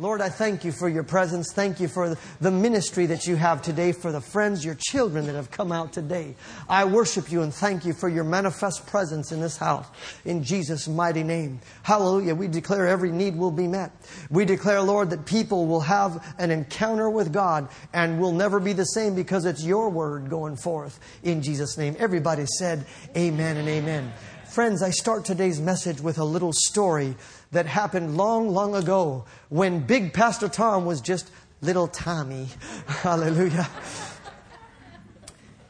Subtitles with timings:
[0.00, 1.52] Lord, I thank you for your presence.
[1.52, 5.34] Thank you for the ministry that you have today, for the friends, your children that
[5.34, 6.36] have come out today.
[6.68, 9.86] I worship you and thank you for your manifest presence in this house.
[10.24, 11.60] In Jesus' mighty name.
[11.82, 12.36] Hallelujah.
[12.36, 13.90] We declare every need will be met.
[14.30, 18.74] We declare, Lord, that people will have an encounter with God and will never be
[18.74, 21.00] the same because it's your word going forth.
[21.24, 21.96] In Jesus' name.
[21.98, 22.86] Everybody said
[23.16, 24.12] amen and amen.
[24.48, 27.16] Friends, I start today's message with a little story
[27.50, 31.30] that happened long, long ago when Big Pastor Tom was just
[31.60, 32.48] little Tommy.
[32.86, 33.68] Hallelujah.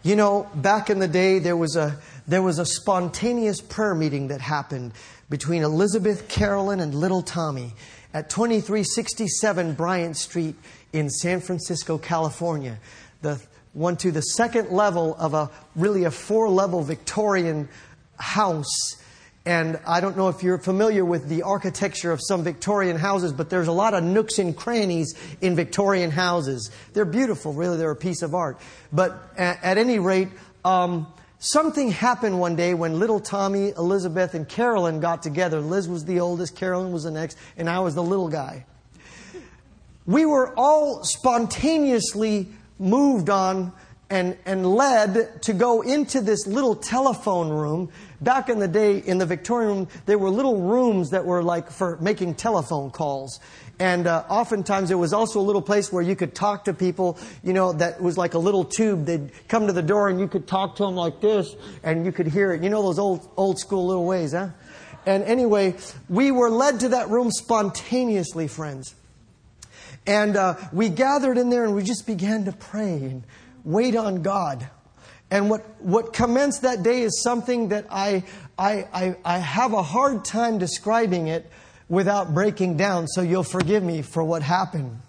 [0.02, 4.28] You know, back in the day, there was a, there was a spontaneous prayer meeting
[4.28, 4.92] that happened
[5.28, 7.74] between Elizabeth, Carolyn, and little Tommy
[8.14, 10.54] at 2367 Bryant Street
[10.92, 12.78] in San Francisco, California.
[13.22, 13.40] The
[13.72, 17.68] one to the second level of a really a four level Victorian
[18.18, 18.96] house
[19.44, 23.48] and I don't know if you're familiar with the architecture of some Victorian houses, but
[23.48, 26.70] there's a lot of nooks and crannies in Victorian houses.
[26.92, 28.58] They're beautiful, really, they're a piece of art.
[28.92, 30.28] But at, any rate,
[30.64, 31.06] um,
[31.38, 35.60] something happened one day when little Tommy, Elizabeth, and Carolyn got together.
[35.60, 38.66] Liz was the oldest, Carolyn was the next, and I was the little guy.
[40.04, 43.72] We were all spontaneously moved on
[44.10, 47.90] and, and led to go into this little telephone room.
[48.20, 51.70] Back in the day, in the Victorian room, there were little rooms that were like
[51.70, 53.38] for making telephone calls.
[53.78, 57.16] And uh, oftentimes there was also a little place where you could talk to people,
[57.44, 59.04] you know, that was like a little tube.
[59.04, 62.10] They'd come to the door and you could talk to them like this and you
[62.10, 62.62] could hear it.
[62.62, 64.48] You know those old, old school little ways, huh?
[65.06, 65.76] And anyway,
[66.08, 68.96] we were led to that room spontaneously, friends.
[70.06, 72.94] And uh, we gathered in there and we just began to pray.
[72.94, 73.22] And
[73.62, 74.68] wait on God.
[75.30, 78.24] And what, what commenced that day is something that I,
[78.58, 81.50] I, I, I have a hard time describing it
[81.88, 85.00] without breaking down, so you'll forgive me for what happened.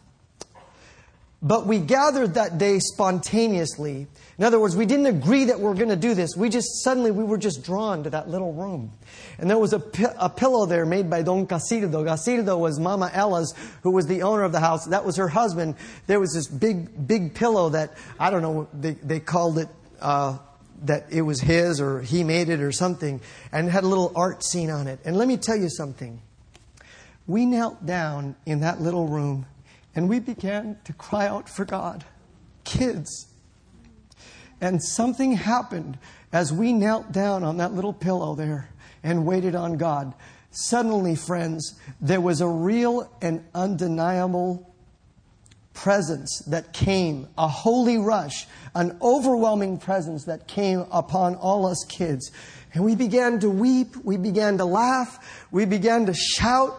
[1.41, 4.07] But we gathered that day spontaneously.
[4.37, 6.35] In other words, we didn't agree that we are going to do this.
[6.35, 8.91] We just suddenly we were just drawn to that little room.
[9.37, 9.81] And there was a,
[10.17, 12.03] a pillow there made by Don Casildo.
[12.03, 13.53] Casildo was Mama Ella's,
[13.83, 14.85] who was the owner of the house.
[14.87, 15.75] That was her husband.
[16.07, 19.69] There was this big, big pillow that, I don't know, they, they called it,
[20.01, 20.37] uh,
[20.83, 23.21] that it was his or he made it or something.
[23.51, 24.99] And had a little art scene on it.
[25.05, 26.21] And let me tell you something.
[27.27, 29.45] We knelt down in that little room
[29.95, 32.05] and we began to cry out for God.
[32.63, 33.27] Kids.
[34.61, 35.97] And something happened
[36.31, 38.69] as we knelt down on that little pillow there
[39.03, 40.13] and waited on God.
[40.51, 44.68] Suddenly, friends, there was a real and undeniable
[45.81, 48.45] presence that came, a holy rush,
[48.75, 52.31] an overwhelming presence that came upon all us kids.
[52.73, 56.77] And we began to weep, we began to laugh, we began to shout,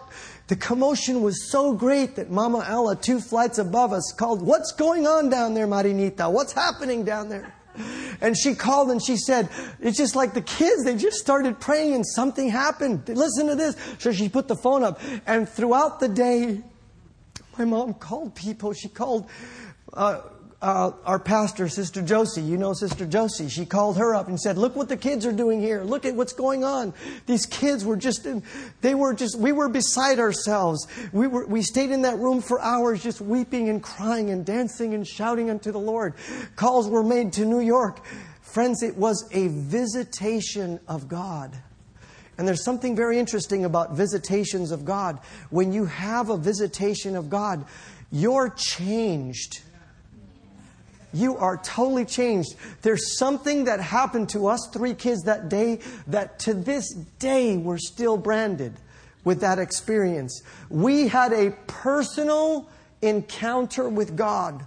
[0.49, 5.07] the commotion was so great that Mama Ella, two flights above us, called, What's going
[5.07, 6.31] on down there, Marinita?
[6.31, 7.55] What's happening down there?
[8.21, 9.49] And she called and she said,
[9.81, 13.09] It's just like the kids, they just started praying and something happened.
[13.09, 13.77] Listen to this.
[13.99, 15.01] So she put the phone up.
[15.27, 16.63] And throughout the day,
[17.59, 18.73] my mom called people.
[18.73, 19.29] She called
[19.93, 20.21] uh,
[20.63, 22.43] uh, our pastor, Sister Josie.
[22.43, 23.49] You know Sister Josie.
[23.49, 25.83] She called her up and said, "Look what the kids are doing here.
[25.83, 26.93] Look at what's going on.
[27.27, 28.43] These kids were just, in,
[28.81, 30.87] they were just, we were beside ourselves.
[31.13, 34.95] We were, we stayed in that room for hours, just weeping and crying and dancing
[34.95, 36.15] and shouting unto the Lord.
[36.57, 38.05] Calls were made to New York,
[38.43, 38.83] friends.
[38.83, 41.57] It was a visitation of God."
[42.41, 45.19] And there's something very interesting about visitations of God.
[45.51, 47.67] When you have a visitation of God,
[48.11, 49.61] you're changed
[51.13, 52.55] you are totally changed.
[52.83, 57.79] There's something that happened to us three kids that day that to this day we're
[57.79, 58.75] still branded
[59.25, 60.41] with that experience.
[60.69, 62.69] We had a personal
[63.03, 64.65] encounter with God.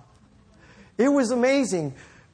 [0.97, 1.93] It was amazing.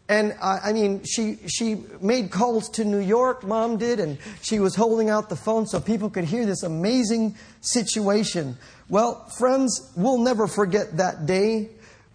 [0.09, 4.59] And uh, I mean, she, she made calls to New York, mom did, and she
[4.59, 8.58] was holding out the phone so people could hear this amazing situation.
[8.90, 11.70] Well, friends, we'll never forget that day.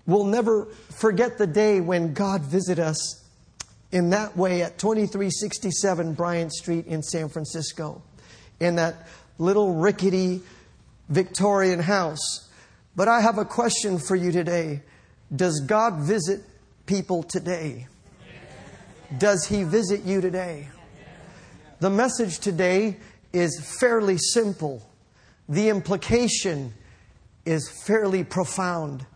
[0.06, 3.24] We'll never forget the day when God visited us
[3.92, 8.02] in that way at 2367 Bryant Street in San Francisco,
[8.58, 9.06] in that
[9.38, 10.42] little rickety
[11.08, 12.50] Victorian house.
[12.96, 14.82] But I have a question for you today.
[15.34, 16.42] Does God visit
[16.86, 17.86] people today?
[19.18, 20.68] Does He visit you today?
[21.80, 22.96] The message today
[23.32, 24.82] is fairly simple.
[25.48, 26.72] The implication
[27.44, 29.06] is fairly profound.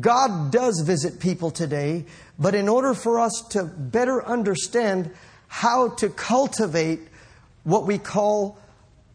[0.00, 2.06] God does visit people today,
[2.38, 5.12] but in order for us to better understand
[5.46, 7.00] how to cultivate
[7.62, 8.58] what we call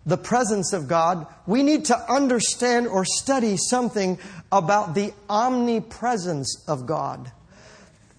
[0.06, 4.18] the presence of God, we need to understand or study something
[4.52, 7.32] about the omnipresence of God.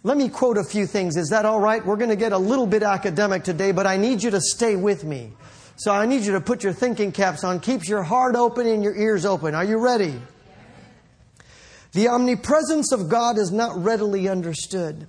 [0.05, 1.17] Let me quote a few things.
[1.17, 1.85] Is that all right?
[1.85, 4.75] We're going to get a little bit academic today, but I need you to stay
[4.75, 5.33] with me.
[5.77, 7.61] So I need you to put your thinking caps on.
[7.61, 9.55] Keep your heart open and your ears open.
[9.55, 10.21] Are you ready?
[11.93, 15.07] The omnipresence of God is not readily understood.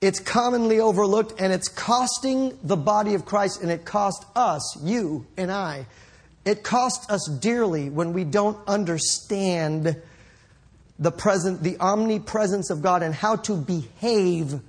[0.00, 5.26] It's commonly overlooked and it's costing the body of Christ and it cost us, you
[5.36, 5.86] and I.
[6.44, 10.00] It costs us dearly when we don't understand
[10.98, 14.60] the present, the omnipresence of God and how to behave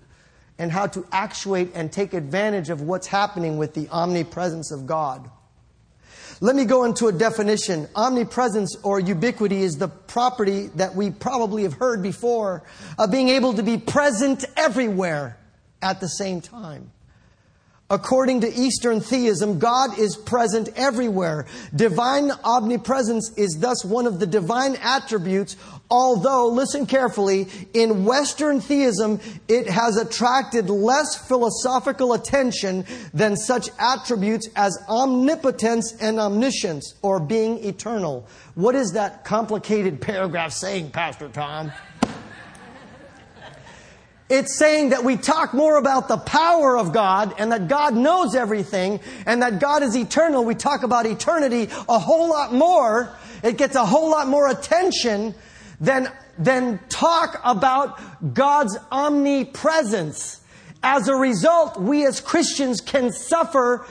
[0.59, 5.29] and how to actuate and take advantage of what's happening with the omnipresence of God.
[6.39, 7.87] Let me go into a definition.
[7.95, 12.63] Omnipresence or ubiquity is the property that we probably have heard before
[12.99, 15.37] of being able to be present everywhere
[15.81, 16.91] at the same time.
[17.89, 21.45] According to Eastern theism, God is present everywhere.
[21.73, 25.55] Divine omnipresence is thus one of the divine attributes,
[25.89, 34.49] although, listen carefully, in Western theism, it has attracted less philosophical attention than such attributes
[34.57, 38.27] as omnipotence and omniscience, or being eternal.
[38.55, 41.71] What is that complicated paragraph saying, Pastor Tom?
[44.29, 48.35] It's saying that we talk more about the power of God and that God knows
[48.35, 50.43] everything and that God is eternal.
[50.43, 53.15] We talk about eternity a whole lot more.
[53.41, 55.33] It gets a whole lot more attention
[55.79, 60.41] than, than talk about God's omnipresence.
[60.83, 63.85] As a result, we as Christians can suffer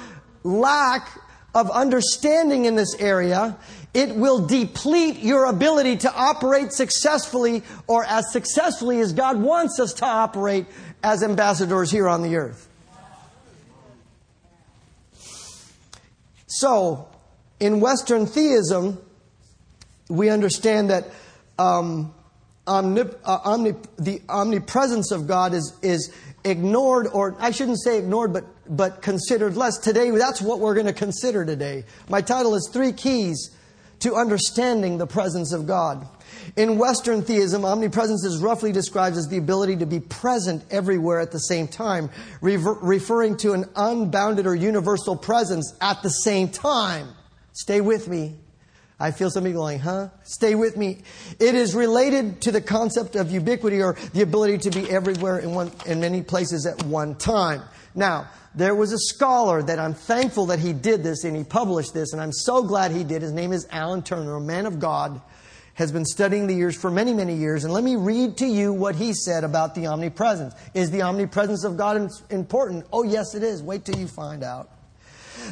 [0.44, 1.18] lack
[1.54, 3.56] of understanding in this area
[3.96, 9.94] it will deplete your ability to operate successfully or as successfully as God wants us
[9.94, 10.66] to operate
[11.02, 12.68] as ambassadors here on the earth.
[16.46, 17.08] So,
[17.58, 18.98] in Western theism,
[20.10, 21.06] we understand that
[21.58, 22.12] um,
[22.66, 26.12] omnip- uh, omnip- the omnipresence of God is, is
[26.44, 29.78] ignored, or I shouldn't say ignored, but, but considered less.
[29.78, 31.84] Today, that's what we're going to consider today.
[32.10, 33.55] My title is Three Keys
[34.06, 36.06] to understanding the presence of God.
[36.56, 41.32] In Western theism, omnipresence is roughly described as the ability to be present everywhere at
[41.32, 42.08] the same time,
[42.40, 47.08] rever- referring to an unbounded or universal presence at the same time.
[47.52, 48.36] Stay with me.
[49.00, 50.10] I feel somebody going, huh?
[50.22, 51.02] Stay with me.
[51.40, 55.52] It is related to the concept of ubiquity or the ability to be everywhere in,
[55.52, 57.60] one, in many places at one time.
[57.96, 61.94] Now, there was a scholar that I'm thankful that he did this and he published
[61.94, 63.22] this, and I'm so glad he did.
[63.22, 65.20] His name is Alan Turner, a man of God,
[65.74, 67.64] has been studying the years for many, many years.
[67.64, 70.54] And let me read to you what he said about the omnipresence.
[70.74, 72.86] Is the omnipresence of God important?
[72.92, 73.62] Oh, yes, it is.
[73.62, 74.70] Wait till you find out.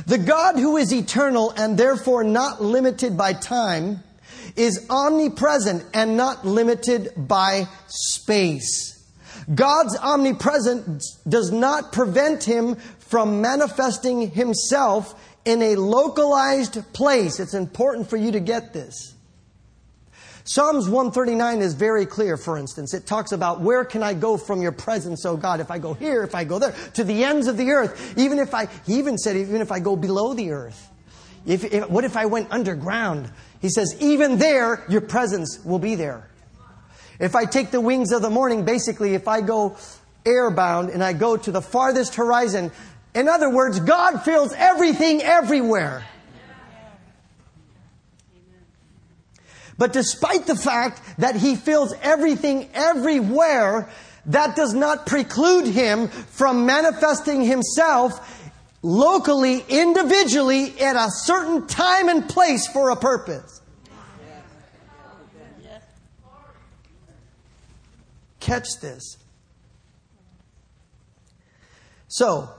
[0.06, 4.02] The God who is eternal and therefore not limited by time
[4.56, 8.93] is omnipresent and not limited by space.
[9.52, 15.14] God's omnipresence does not prevent him from manifesting himself
[15.44, 17.40] in a localized place.
[17.40, 19.14] It's important for you to get this.
[20.46, 22.92] Psalms 139 is very clear, for instance.
[22.92, 25.60] It talks about where can I go from your presence, oh God?
[25.60, 28.18] If I go here, if I go there, to the ends of the earth.
[28.18, 30.90] Even if I, he even said, even if I go below the earth.
[31.46, 33.30] If, if, what if I went underground?
[33.62, 36.28] He says, even there, your presence will be there.
[37.18, 39.76] If I take the wings of the morning, basically, if I go
[40.24, 42.72] airbound and I go to the farthest horizon,
[43.14, 46.04] in other words, God fills everything everywhere.
[49.76, 53.88] But despite the fact that He fills everything everywhere,
[54.26, 62.28] that does not preclude Him from manifesting Himself locally, individually, at a certain time and
[62.28, 63.60] place for a purpose.
[68.44, 69.16] Catch this.
[72.08, 72.50] So,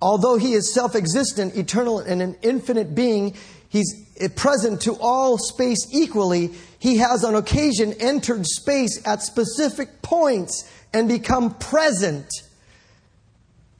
[0.00, 3.36] although he is self existent, eternal, and an infinite being,
[3.68, 6.50] he's eh, present to all space equally.
[6.76, 12.28] He has on occasion entered space at specific points and become present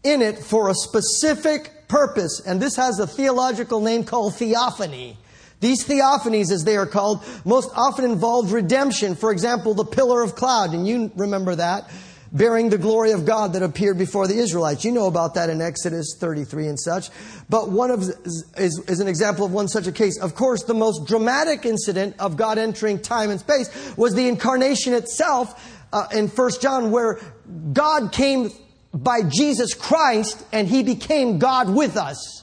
[0.05, 2.41] in it for a specific purpose.
[2.47, 5.17] And this has a theological name called theophany.
[5.63, 9.15] These theophanies, as they are called, most often involved redemption.
[9.15, 11.89] For example, the pillar of cloud, and you remember that,
[12.33, 14.85] bearing the glory of God that appeared before the Israelites.
[14.85, 17.11] You know about that in Exodus 33 and such.
[17.49, 20.19] But one of is, is an example of one such a case.
[20.19, 24.95] Of course, the most dramatic incident of God entering time and space was the incarnation
[24.95, 27.21] itself uh, in First John, where
[27.73, 28.51] God came
[28.93, 32.43] by Jesus Christ and He became God with us.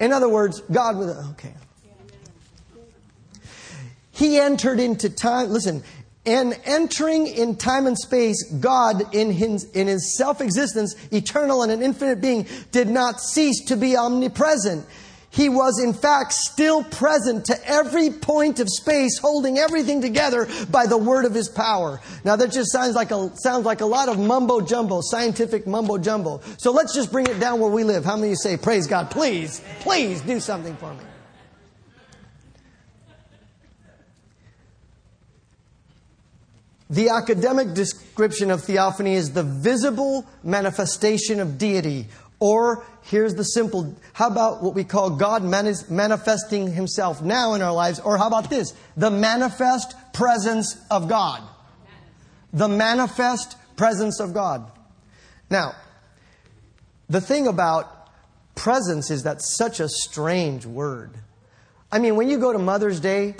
[0.00, 1.30] In other words, God with us.
[1.32, 1.52] Okay.
[4.16, 5.50] He entered into time.
[5.50, 5.82] Listen,
[6.24, 11.70] and entering in time and space, God, in his, in his self existence, eternal and
[11.70, 14.86] an infinite being, did not cease to be omnipresent.
[15.28, 20.86] He was, in fact, still present to every point of space, holding everything together by
[20.86, 22.00] the word of his power.
[22.24, 25.98] Now, that just sounds like a, sounds like a lot of mumbo jumbo, scientific mumbo
[25.98, 26.40] jumbo.
[26.56, 28.06] So let's just bring it down where we live.
[28.06, 31.00] How many of you say, Praise God, please, please do something for me?
[36.88, 42.06] The academic description of theophany is the visible manifestation of deity.
[42.38, 47.72] Or, here's the simple, how about what we call God manifesting himself now in our
[47.72, 47.98] lives?
[47.98, 48.74] Or how about this?
[48.96, 51.42] The manifest presence of God.
[52.52, 54.70] The manifest presence of God.
[55.50, 55.74] Now,
[57.08, 58.10] the thing about
[58.54, 61.12] presence is that's such a strange word.
[61.90, 63.34] I mean, when you go to Mother's Day,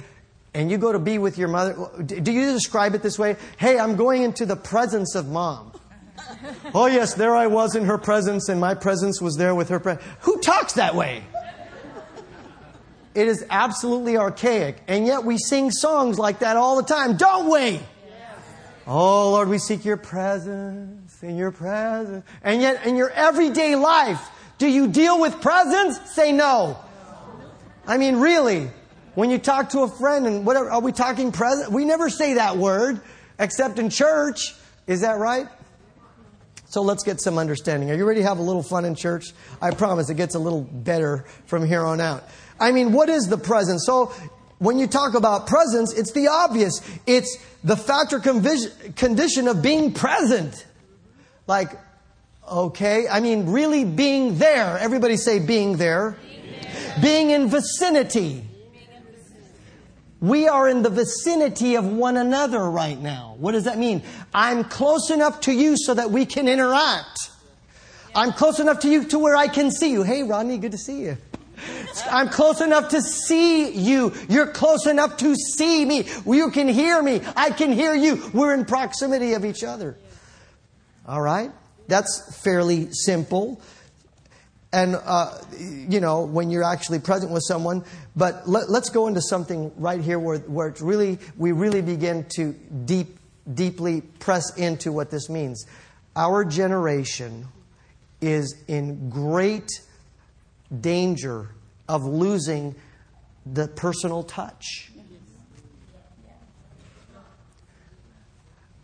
[0.57, 3.37] and you go to be with your mother, do you describe it this way?
[3.59, 5.71] Hey, I'm going into the presence of mom.
[6.75, 9.79] oh, yes, there I was in her presence, and my presence was there with her.
[9.79, 11.23] Pre- Who talks that way?
[13.15, 17.51] It is absolutely archaic, and yet we sing songs like that all the time, don't
[17.51, 17.79] we?
[18.87, 22.25] Oh, Lord, we seek your presence in your presence.
[22.43, 26.01] And yet, in your everyday life, do you deal with presence?
[26.13, 26.79] Say no.
[27.87, 28.71] I mean, really.
[29.17, 31.73] When you talk to a friend and whatever, are we talking present?
[31.73, 33.01] We never say that word
[33.39, 34.55] except in church.
[34.87, 35.49] Is that right?
[36.67, 37.91] So let's get some understanding.
[37.91, 39.29] Are you ready to have a little fun in church?
[39.63, 42.25] I promise it gets a little better from here on out.
[42.61, 43.87] I mean, what is the presence?
[43.87, 44.13] So
[44.59, 46.83] when you talk about presence, it's the obvious.
[47.07, 50.67] It's the fact or condition of being present.
[51.47, 51.71] Like,
[52.47, 54.77] okay, I mean, really being there.
[54.79, 56.19] Everybody say being there.
[56.23, 56.95] Being, there.
[57.01, 58.45] being in vicinity.
[60.21, 63.37] We are in the vicinity of one another right now.
[63.39, 64.03] What does that mean?
[64.33, 67.31] I'm close enough to you so that we can interact.
[68.15, 70.03] I'm close enough to you to where I can see you.
[70.03, 71.19] Hey, Rodney, good to see you.
[72.11, 74.15] I'm close enough to see you.
[74.29, 76.07] You're close enough to see me.
[76.27, 77.21] You can hear me.
[77.35, 78.31] I can hear you.
[78.33, 79.97] We're in proximity of each other.
[81.07, 81.51] All right?
[81.89, 83.61] That's fairly simple
[84.77, 87.83] and uh, you know when you're actually present with someone.
[88.15, 92.27] But let, us go into something right here where, where it's really we really begin
[92.37, 92.53] to
[92.85, 93.19] deep
[93.53, 95.65] deeply press into what this means.
[96.15, 97.47] Our generation
[98.21, 99.71] is in great
[100.81, 101.49] danger
[101.89, 102.75] of losing
[103.47, 104.93] the personal touch.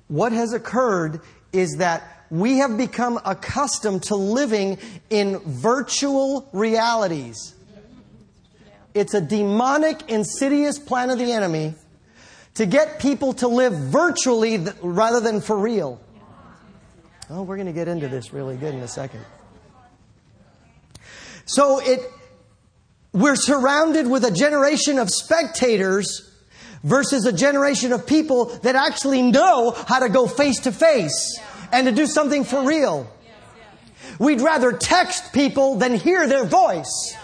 [0.09, 1.21] What has occurred
[1.53, 4.79] is that we have become accustomed to living
[5.11, 7.55] in virtual realities.
[8.95, 11.75] It's a demonic, insidious plan of the enemy
[12.55, 16.01] to get people to live virtually rather than for real.
[17.29, 19.21] Oh, we're going to get into this really good in a second.
[21.45, 22.01] So it,
[23.13, 26.31] we're surrounded with a generation of spectators
[26.83, 31.39] versus a generation of people that actually know how to go face to face
[31.73, 33.11] and to do something for real.
[34.19, 37.17] We'd rather text people than hear their voice.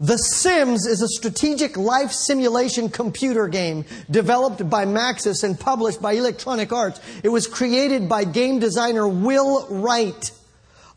[0.00, 6.14] The Sims is a strategic life simulation computer game developed by Maxis and published by
[6.14, 7.00] Electronic Arts.
[7.22, 10.32] It was created by game designer Will Wright,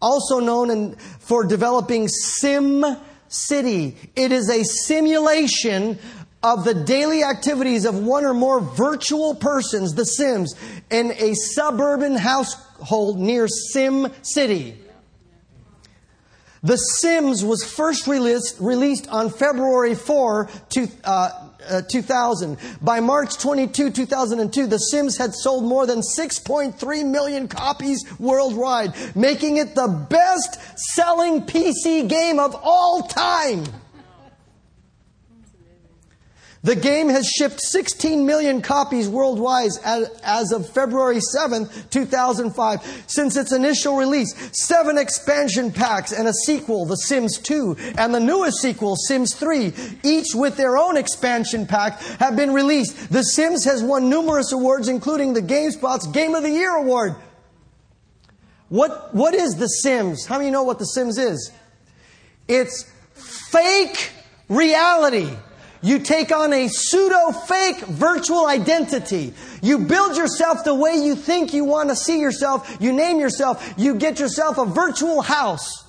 [0.01, 2.83] also known for developing Sim
[3.27, 3.95] City.
[4.15, 5.99] It is a simulation
[6.45, 10.53] of the daily activities of one or more virtual persons, the Sims,
[10.91, 14.77] in a suburban household near Sim City.
[16.61, 22.59] The Sims was first released, released on February 4, to, uh, uh, 2000.
[22.79, 29.57] By March 22, 2002, The Sims had sold more than 6.3 million copies worldwide, making
[29.57, 30.59] it the best
[30.93, 33.63] selling PC game of all time.
[36.65, 43.03] The game has shipped 16 million copies worldwide as of February 7, 2005.
[43.05, 48.19] Since its initial release, seven expansion packs and a sequel, The Sims 2, and the
[48.19, 53.11] newest sequel, Sims 3, each with their own expansion pack, have been released.
[53.13, 57.13] The Sims has won numerous awards, including the GameSpot's Game of the Year award.
[58.69, 60.25] What, what is The Sims?
[60.25, 61.51] How many know what The Sims is?
[62.47, 64.09] It's fake
[64.49, 65.29] reality.
[65.85, 69.35] You take on a pseudo fake virtual identity.
[69.61, 72.77] You build yourself the way you think you want to see yourself.
[72.79, 73.75] You name yourself.
[73.77, 75.85] You get yourself a virtual house.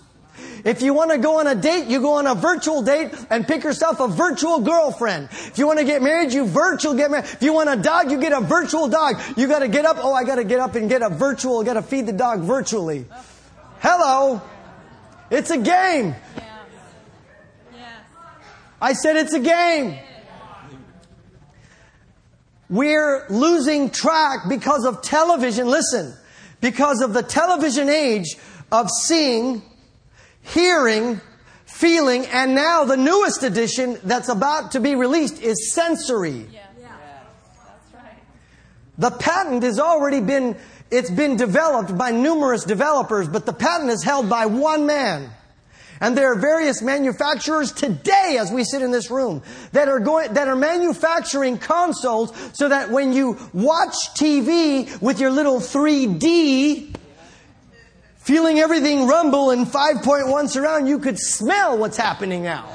[0.67, 3.47] If you want to go on a date, you go on a virtual date and
[3.47, 5.31] pick yourself a virtual girlfriend.
[5.31, 7.25] If you want to get married, you virtual get married.
[7.25, 9.19] If you want a dog, you get a virtual dog.
[9.35, 9.97] You got to get up.
[9.99, 12.41] Oh, I got to get up and get a virtual, got to feed the dog
[12.41, 13.07] virtually.
[13.81, 14.43] Hello.
[15.31, 16.15] It's a game.
[18.81, 19.99] I said it's a game.
[22.69, 25.69] We're losing track because of television.
[25.69, 26.15] Listen,
[26.61, 28.37] because of the television age
[28.73, 29.63] of seeing,
[30.43, 31.21] hearing,
[31.65, 36.47] feeling, and now the newest edition that's about to be released is sensory.
[36.53, 36.67] Yeah.
[37.95, 38.15] Right.
[38.99, 40.57] The patent has already been,
[40.91, 45.31] it's been developed by numerous developers, but the patent is held by one man.
[46.01, 50.35] And there are various manufacturers today, as we sit in this room, that are going,
[50.35, 56.95] that are manufacturing consoles so that when you watch TV with your little 3D,
[58.17, 62.69] feeling everything rumble in 5.1 surround, you could smell what's happening now.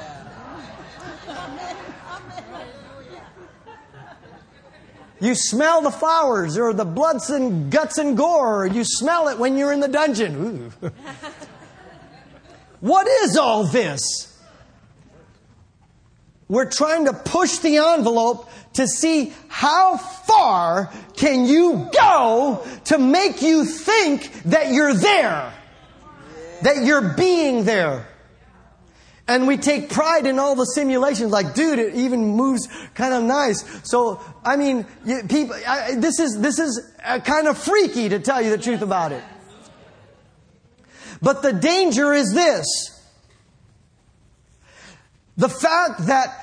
[5.20, 8.66] You smell the flowers or the bloods and guts and gore.
[8.66, 10.72] You smell it when you're in the dungeon.
[12.82, 14.28] What is all this?
[16.48, 23.40] We're trying to push the envelope to see how far can you go to make
[23.40, 25.54] you think that you're there.
[26.62, 28.08] That you're being there.
[29.28, 33.22] And we take pride in all the simulations, like, dude, it even moves kind of
[33.22, 33.64] nice.
[33.88, 34.84] So, I mean,
[35.28, 38.82] people, I, this is this is uh, kind of freaky to tell you the truth
[38.82, 39.22] about it.
[41.22, 42.66] But the danger is this.
[45.36, 46.42] The fact that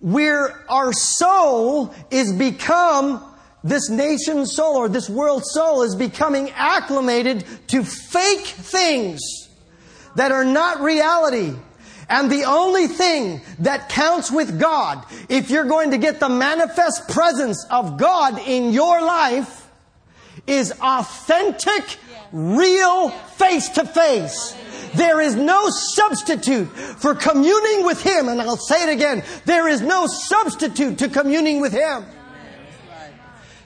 [0.00, 3.22] we're, our soul is become,
[3.62, 9.20] this nation's soul or this world's soul is becoming acclimated to fake things
[10.16, 11.52] that are not reality.
[12.08, 17.08] And the only thing that counts with God, if you're going to get the manifest
[17.10, 19.68] presence of God in your life,
[20.46, 21.98] is authentic
[22.32, 24.56] real face to face.
[24.94, 28.28] There is no substitute for communing with Him.
[28.28, 29.22] And I'll say it again.
[29.44, 32.04] There is no substitute to communing with Him.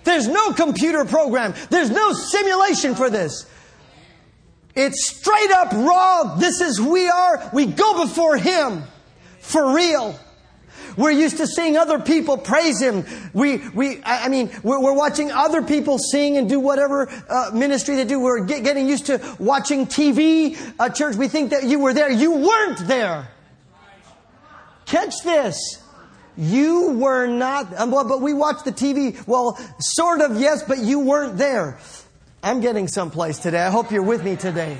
[0.05, 1.55] There's no computer program.
[1.71, 3.47] There's no simulation for this.
[4.75, 6.37] It's straight up raw.
[6.37, 7.51] This is we are.
[7.53, 8.83] We go before Him
[9.41, 10.19] for real.
[10.97, 13.05] We're used to seeing other people praise Him.
[13.33, 17.97] We, we, I mean, we're, we're watching other people sing and do whatever uh, ministry
[17.97, 18.21] they do.
[18.21, 21.17] We're get, getting used to watching TV uh, church.
[21.17, 22.11] We think that you were there.
[22.11, 23.29] You weren't there.
[24.87, 25.83] Catch this.
[26.37, 29.25] You were not, um, but we watched the TV.
[29.27, 31.79] Well, sort of, yes, but you weren't there.
[32.43, 33.63] I'm getting someplace today.
[33.63, 34.79] I hope you're with me today.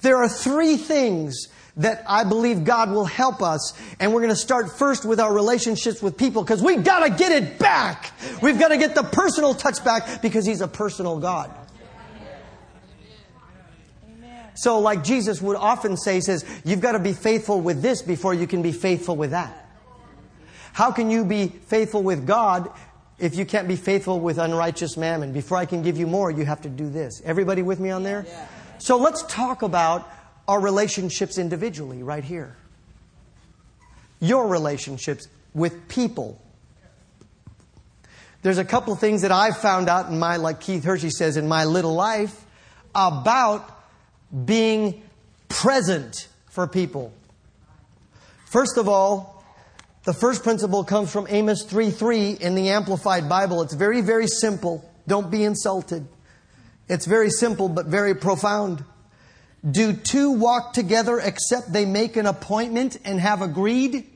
[0.00, 3.72] There are three things that I believe God will help us.
[3.98, 7.10] And we're going to start first with our relationships with people because we've got to
[7.10, 8.12] get it back.
[8.40, 11.52] We've got to get the personal touch back because He's a personal God.
[14.56, 18.02] So, like Jesus would often say, he says, you've got to be faithful with this
[18.02, 19.68] before you can be faithful with that.
[20.72, 22.70] How can you be faithful with God
[23.18, 25.32] if you can't be faithful with unrighteous mammon?
[25.32, 27.20] Before I can give you more, you have to do this.
[27.24, 28.26] Everybody with me on there?
[28.78, 30.08] So let's talk about
[30.46, 32.56] our relationships individually right here.
[34.20, 36.40] Your relationships with people.
[38.42, 41.48] There's a couple things that I've found out in my, like Keith Hershey says, in
[41.48, 42.44] my little life
[42.94, 43.70] about
[44.44, 45.02] being
[45.48, 47.12] present for people.
[48.46, 49.44] First of all,
[50.04, 53.62] the first principle comes from Amos 3 3 in the Amplified Bible.
[53.62, 54.88] It's very, very simple.
[55.06, 56.06] Don't be insulted.
[56.88, 58.84] It's very simple, but very profound.
[59.68, 64.10] Do two walk together except they make an appointment and have agreed?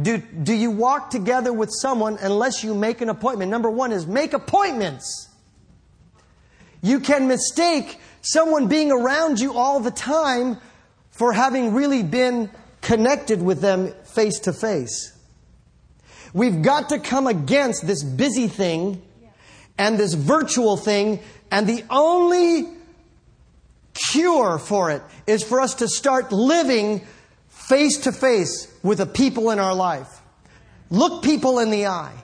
[0.00, 3.50] Do, do you walk together with someone unless you make an appointment?
[3.50, 5.28] Number one is make appointments.
[6.80, 10.56] You can mistake someone being around you all the time
[11.10, 15.12] for having really been connected with them face to face.
[16.32, 19.02] We've got to come against this busy thing
[19.78, 22.68] and this virtual thing, and the only
[24.10, 27.02] cure for it is for us to start living
[27.48, 30.20] face to face with the people in our life.
[30.90, 32.14] Look people in the eye.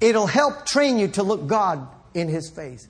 [0.00, 2.88] It'll help train you to look God in His face.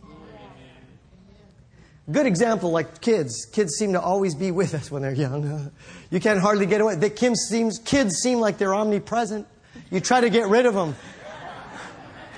[2.11, 3.47] Good example, like kids.
[3.53, 5.71] Kids seem to always be with us when they're young.
[6.11, 6.95] You can't hardly get away.
[6.97, 9.47] The kids seem, kids seem like they're omnipresent.
[9.91, 10.95] You try to get rid of them.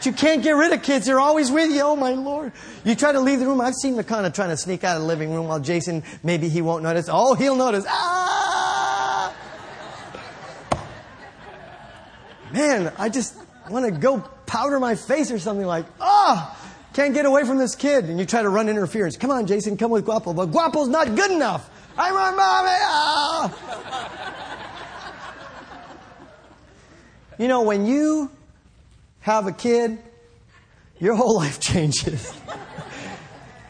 [0.06, 1.06] You can't get rid of kids.
[1.06, 1.82] They're always with you.
[1.82, 2.52] Oh my Lord.
[2.84, 3.60] You try to leave the room.
[3.60, 6.62] I've seen McConnell trying to sneak out of the living room while Jason, maybe he
[6.62, 7.08] won't notice.
[7.10, 7.84] Oh, he'll notice.
[7.88, 9.34] Ah!
[12.52, 13.36] Man, I just
[13.68, 16.56] want to go powder my face or something like, ah!
[16.56, 16.60] Oh,
[16.92, 18.04] can't get away from this kid.
[18.04, 19.16] And you try to run interference.
[19.16, 20.32] Come on, Jason, come with Guapo.
[20.32, 21.68] But Guapo's not good enough.
[21.98, 22.70] I'm on mommy.
[22.70, 24.10] Ah!
[27.36, 28.30] You know, when you
[29.24, 29.98] have a kid,
[30.98, 32.32] your whole life changes.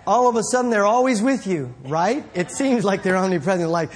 [0.06, 2.24] All of a sudden, they're always with you, right?
[2.34, 3.70] It seems like they're omnipresent.
[3.70, 3.90] Like,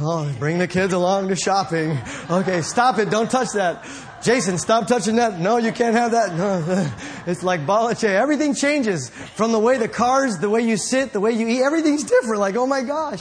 [0.00, 1.96] oh, bring the kids along to shopping.
[2.28, 3.08] Okay, stop it.
[3.08, 3.86] Don't touch that.
[4.22, 5.38] Jason, stop touching that.
[5.38, 6.34] No, you can't have that.
[6.34, 6.92] No.
[7.26, 8.08] It's like Balache.
[8.08, 11.62] Everything changes from the way the cars, the way you sit, the way you eat.
[11.62, 12.38] Everything's different.
[12.38, 13.20] Like, oh my gosh.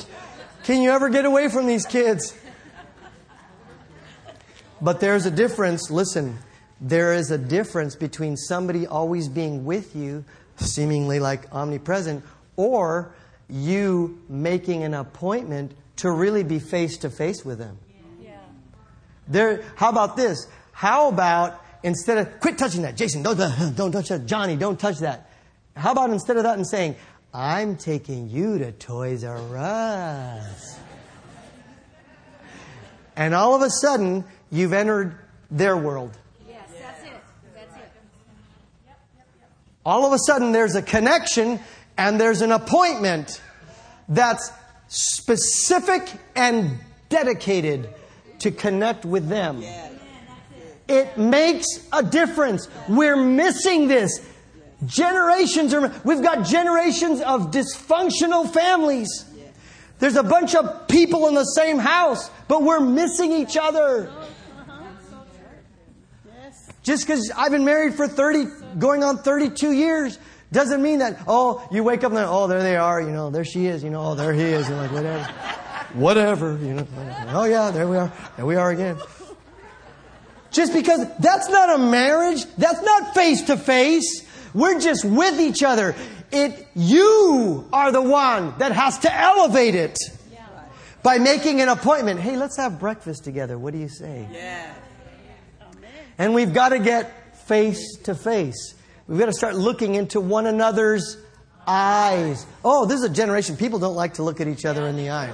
[0.63, 2.37] Can you ever get away from these kids?
[4.79, 5.89] But there's a difference.
[5.89, 6.37] Listen,
[6.81, 10.25] there is a difference between somebody always being with you,
[10.57, 12.23] seemingly like omnipresent,
[12.55, 13.13] or
[13.49, 17.77] you making an appointment to really be face to face with them.
[18.21, 18.31] Yeah.
[19.27, 20.47] There, how about this?
[20.71, 23.37] How about instead of quit touching that, Jason, don't,
[23.75, 25.29] don't touch that, Johnny, don't touch that.
[25.75, 26.95] How about instead of that and saying,
[27.33, 30.79] I'm taking you to Toys R Us.
[33.17, 35.17] And all of a sudden, you've entered
[35.51, 36.17] their world.
[36.47, 37.11] Yes, that's it.
[37.53, 37.91] That's it.
[39.85, 41.59] All of a sudden, there's a connection
[41.97, 43.41] and there's an appointment
[44.09, 44.51] that's
[44.87, 47.89] specific and dedicated
[48.39, 49.63] to connect with them.
[50.87, 52.67] It makes a difference.
[52.87, 54.25] We're missing this.
[54.85, 59.25] Generations are, we've got generations of dysfunctional families.
[59.99, 64.11] There's a bunch of people in the same house, but we're missing each other.
[66.83, 68.45] Just because I've been married for 30,
[68.77, 70.19] going on 32 years,
[70.51, 73.43] doesn't mean that, oh, you wake up and, oh, there they are, you know, there
[73.43, 75.23] she is, you know, oh, there he is, and like, whatever.
[75.93, 76.87] whatever, you know.
[77.29, 78.11] Oh, yeah, there we are.
[78.37, 78.97] There we are again.
[80.51, 84.25] Just because that's not a marriage, that's not face to face.
[84.53, 85.95] We're just with each other.
[86.31, 89.99] It, you are the one that has to elevate it
[91.03, 92.19] by making an appointment.
[92.21, 93.59] Hey, let's have breakfast together.
[93.59, 94.27] What do you say?
[94.31, 94.73] Yeah.
[96.17, 98.75] And we've got to get face to face.
[99.07, 101.17] We've got to start looking into one another's
[101.67, 102.45] eyes.
[102.63, 105.11] Oh, this is a generation, people don't like to look at each other in the
[105.11, 105.33] eye.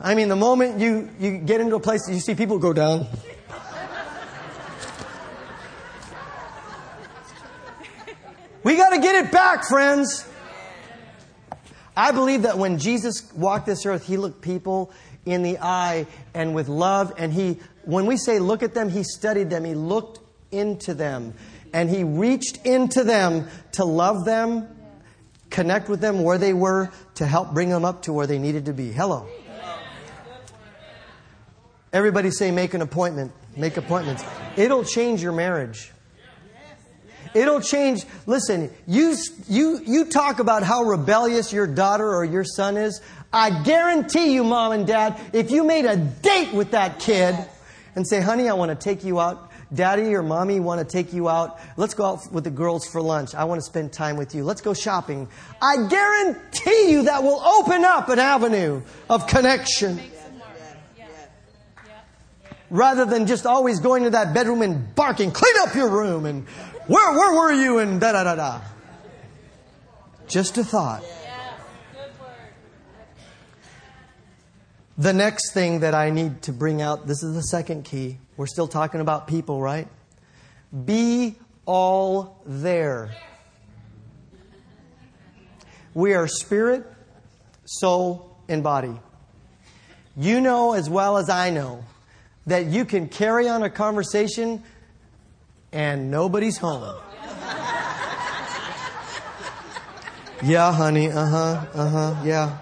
[0.00, 3.06] I mean, the moment you, you get into a place, you see people go down.
[8.62, 10.28] We got to get it back, friends.
[11.96, 14.92] I believe that when Jesus walked this earth, he looked people
[15.24, 19.02] in the eye and with love, and he when we say look at them, he
[19.04, 20.18] studied them, he looked
[20.50, 21.34] into them,
[21.72, 24.68] and he reached into them to love them,
[25.50, 28.66] connect with them where they were, to help bring them up to where they needed
[28.66, 28.92] to be.
[28.92, 29.26] Hello.
[31.92, 33.32] Everybody say, make an appointment.
[33.56, 34.22] Make appointments.
[34.56, 35.92] It'll change your marriage.
[37.34, 38.04] It'll change.
[38.26, 39.16] Listen, you,
[39.48, 43.00] you, you talk about how rebellious your daughter or your son is.
[43.32, 47.34] I guarantee you, mom and dad, if you made a date with that kid,
[47.96, 49.50] and say, honey, I want to take you out.
[49.74, 51.58] Daddy or mommy want to take you out.
[51.76, 53.34] Let's go out with the girls for lunch.
[53.34, 54.44] I want to spend time with you.
[54.44, 55.28] Let's go shopping.
[55.60, 59.98] I guarantee you that will open up an avenue of connection.
[62.68, 66.46] Rather than just always going to that bedroom and barking, clean up your room and
[66.86, 68.60] where, where were you and da da da da.
[70.28, 71.02] Just a thought.
[74.98, 78.16] The next thing that I need to bring out, this is the second key.
[78.38, 79.88] We're still talking about people, right?
[80.84, 83.14] Be all there.
[85.92, 86.86] We are spirit,
[87.66, 88.98] soul, and body.
[90.16, 91.84] You know as well as I know
[92.46, 94.62] that you can carry on a conversation
[95.72, 96.96] and nobody's home.
[100.42, 102.58] yeah, honey, uh huh, uh huh, yeah.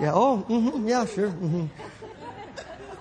[0.00, 1.30] Yeah, oh, mm-hmm, yeah, sure.
[1.30, 1.66] Mm-hmm.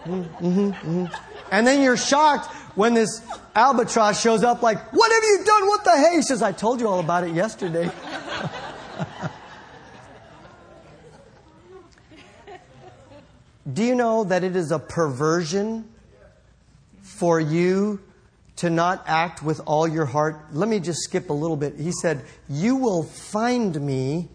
[0.06, 1.06] Mm-hmm, mm-hmm.
[1.52, 3.22] And then you're shocked when this
[3.56, 5.68] albatross shows up like, what have you done?
[5.68, 6.16] What the hey?
[6.18, 7.92] He says, I told you all about it yesterday.
[13.72, 15.90] Do you know that it is a perversion
[17.02, 18.00] for you
[18.58, 20.38] to not act with all your heart?
[20.52, 21.76] Let me just skip a little bit.
[21.78, 24.30] He said, You will find me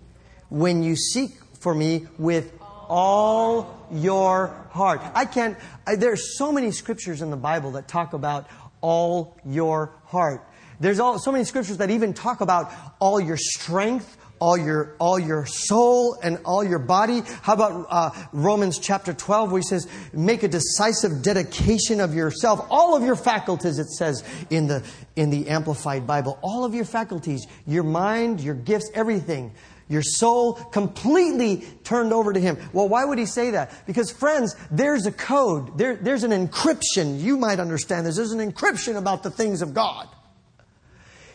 [0.49, 2.53] when you seek for me with
[2.89, 5.01] all your heart.
[5.15, 8.49] I can't, I, there's so many scriptures in the Bible that talk about
[8.81, 10.45] all your heart.
[10.81, 15.19] There's all, so many scriptures that even talk about all your strength, all your all
[15.19, 17.23] your soul and all your body.
[17.43, 22.67] How about uh, Romans chapter 12, where he says, "Make a decisive dedication of yourself,
[22.71, 24.83] all of your faculties." It says in the
[25.15, 29.53] in the Amplified Bible, all of your faculties, your mind, your gifts, everything.
[29.91, 32.57] Your soul completely turned over to Him.
[32.73, 33.87] Well, why would He say that?
[33.87, 35.77] Because, friends, there's a code.
[35.77, 37.21] There, there's an encryption.
[37.21, 38.17] You might understand this.
[38.17, 40.09] There's an encryption about the things of God.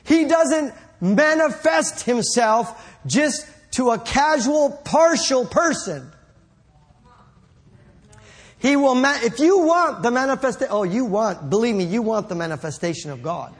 [0.06, 6.10] He doesn't manifest Himself just to a casual, partial person.
[8.58, 12.30] He will, ma- if you want the manifestation, oh, you want, believe me, you want
[12.30, 13.54] the manifestation of God.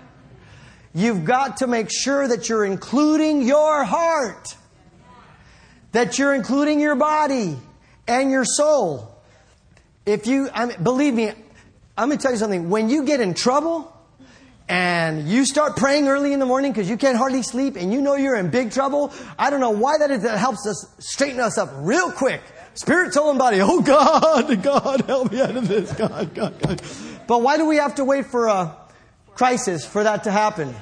[0.94, 4.56] You've got to make sure that you're including your heart,
[5.96, 7.58] that you're including your body
[8.08, 9.12] and your soul.
[10.06, 11.32] If you, I mean, believe me,
[11.98, 12.70] I'm going to tell you something.
[12.70, 13.92] When you get in trouble,
[14.68, 18.02] and you start praying early in the morning because you can't hardly sleep and you
[18.02, 20.24] know you're in big trouble, I don't know why that is.
[20.24, 22.42] That helps us straighten us up real quick.
[22.74, 23.60] Spirit, soul, and body.
[23.62, 25.94] Oh God, God, help me out of this.
[25.94, 26.82] God, God, God.
[27.28, 28.76] But why do we have to wait for a
[29.36, 30.74] crisis for that to happen?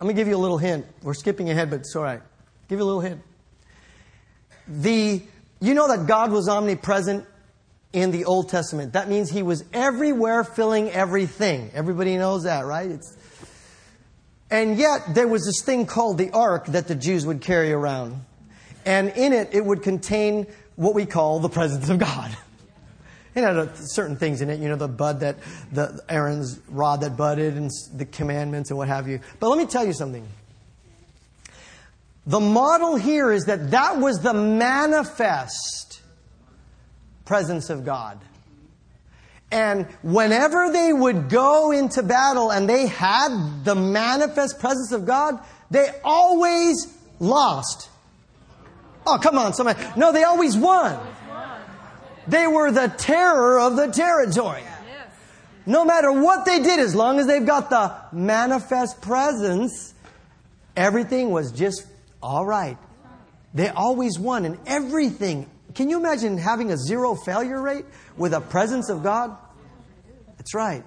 [0.00, 0.86] Let me give you a little hint.
[1.02, 2.20] We're skipping ahead, but it's all right.
[2.68, 3.20] Give you a little hint.
[4.66, 5.22] The,
[5.60, 7.26] you know that God was omnipresent
[7.92, 8.94] in the Old Testament.
[8.94, 11.70] That means he was everywhere filling everything.
[11.74, 12.90] Everybody knows that, right?
[12.90, 13.16] It's,
[14.50, 18.24] and yet, there was this thing called the ark that the Jews would carry around.
[18.84, 20.46] And in it, it would contain
[20.76, 22.36] what we call the presence of God.
[23.34, 25.36] It had certain things in it, you know, the bud that,
[25.72, 29.20] the Aaron's rod that budded and the commandments and what have you.
[29.40, 30.26] But let me tell you something.
[32.26, 36.00] The model here is that that was the manifest
[37.24, 38.18] presence of God.
[39.50, 45.38] And whenever they would go into battle and they had the manifest presence of God,
[45.70, 47.88] they always lost.
[49.06, 49.80] Oh, come on, somebody.
[49.96, 50.98] No, they always won.
[52.26, 54.62] They were the terror of the territory.
[55.66, 59.94] No matter what they did, as long as they've got the manifest presence,
[60.76, 61.86] everything was just
[62.24, 62.78] all right.
[63.52, 67.84] They always won, and everything, can you imagine having a zero failure rate
[68.16, 69.36] with a presence of God?
[70.38, 70.82] That's right.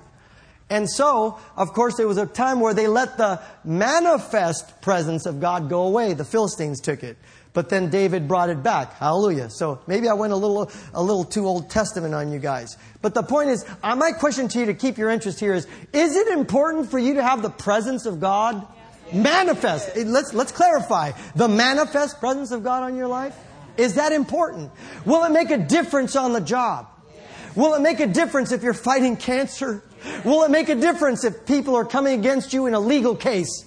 [0.69, 5.39] And so, of course, there was a time where they let the manifest presence of
[5.39, 6.13] God go away.
[6.13, 7.17] The Philistines took it.
[7.53, 8.93] But then David brought it back.
[8.93, 9.49] Hallelujah.
[9.49, 12.77] So maybe I went a little, a little too Old Testament on you guys.
[13.01, 15.65] But the point is, uh, my question to you to keep your interest here is,
[15.93, 18.67] is it important for you to have the presence of God
[19.13, 19.95] manifest?
[19.95, 21.11] Let's, let's clarify.
[21.35, 23.35] The manifest presence of God on your life?
[23.77, 24.71] Is that important?
[25.05, 26.87] Will it make a difference on the job?
[27.55, 29.83] Will it make a difference if you're fighting cancer?
[30.23, 33.65] Will it make a difference if people are coming against you in a legal case?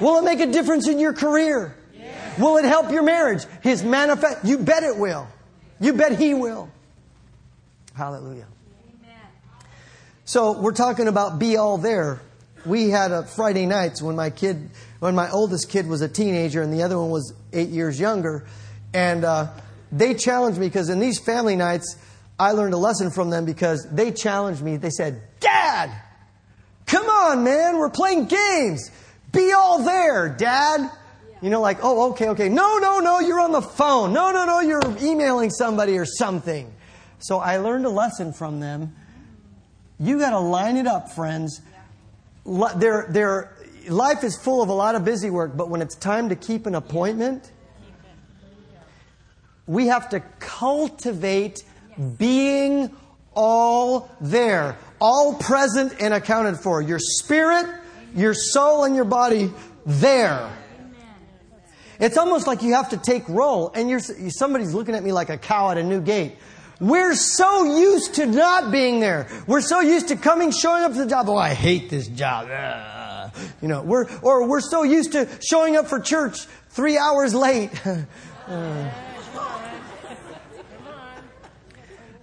[0.00, 1.76] Will it make a difference in your career?
[2.38, 3.44] Will it help your marriage?
[3.62, 5.26] His manifest, you bet it will.
[5.80, 6.70] You bet he will.
[7.94, 8.46] Hallelujah.
[10.24, 12.20] So we're talking about be all there.
[12.66, 16.62] We had a Friday nights when my kid, when my oldest kid was a teenager
[16.62, 18.46] and the other one was eight years younger.
[18.92, 19.48] And uh,
[19.92, 21.96] they challenged me because in these family nights,
[22.38, 24.76] I learned a lesson from them because they challenged me.
[24.76, 25.90] They said, Dad,
[26.86, 28.90] come on, man, we're playing games.
[29.32, 30.90] Be all there, Dad.
[31.40, 32.48] You know, like, oh, okay, okay.
[32.48, 34.12] No, no, no, you're on the phone.
[34.12, 36.72] No, no, no, you're emailing somebody or something.
[37.20, 38.94] So I learned a lesson from them.
[40.00, 41.60] You got to line it up, friends.
[42.76, 43.54] Their, their
[43.88, 46.66] life is full of a lot of busy work, but when it's time to keep
[46.66, 47.50] an appointment,
[49.66, 51.62] we have to cultivate
[52.16, 52.90] being
[53.34, 56.80] all there, all present and accounted for.
[56.80, 57.66] Your spirit,
[58.14, 59.52] your soul, and your body
[59.84, 60.50] there.
[62.00, 65.28] It's almost like you have to take roll, and you're, somebody's looking at me like
[65.28, 66.36] a cow at a new gate.
[66.80, 69.26] We're so used to not being there.
[69.46, 71.28] We're so used to coming, showing up to the job.
[71.28, 72.48] Oh, I hate this job.
[72.50, 73.32] Ugh.
[73.60, 77.70] You know, we're, or we're so used to showing up for church three hours late.
[78.46, 78.90] uh.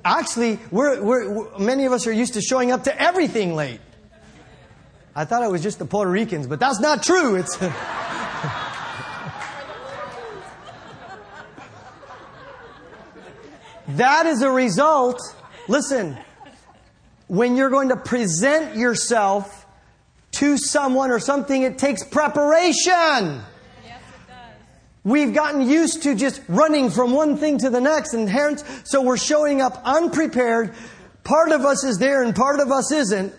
[0.05, 3.81] Actually, we're, we're, many of us are used to showing up to everything late.
[5.15, 7.35] I thought it was just the Puerto Ricans, but that's not true.
[7.35, 7.57] It's.
[13.89, 15.21] That is a result,
[15.67, 16.17] listen,
[17.27, 19.65] when you're going to present yourself
[20.33, 23.41] to someone or something, it takes preparation.
[25.03, 29.03] We've gotten used to just running from one thing to the next, and hence, so
[29.03, 30.73] we're showing up unprepared.
[31.23, 33.33] Part of us is there and part of us isn't.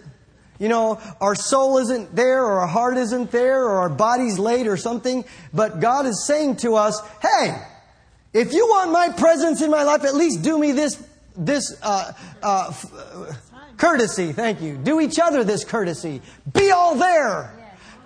[0.60, 4.68] You know, our soul isn't there, or our heart isn't there, or our body's late,
[4.68, 5.24] or something.
[5.52, 7.60] But God is saying to us, hey,
[8.36, 11.02] if you want my presence in my life, at least do me this,
[11.36, 12.72] this uh, uh,
[13.78, 14.32] courtesy.
[14.32, 14.76] Thank you.
[14.76, 16.20] Do each other this courtesy.
[16.52, 17.52] Be all there.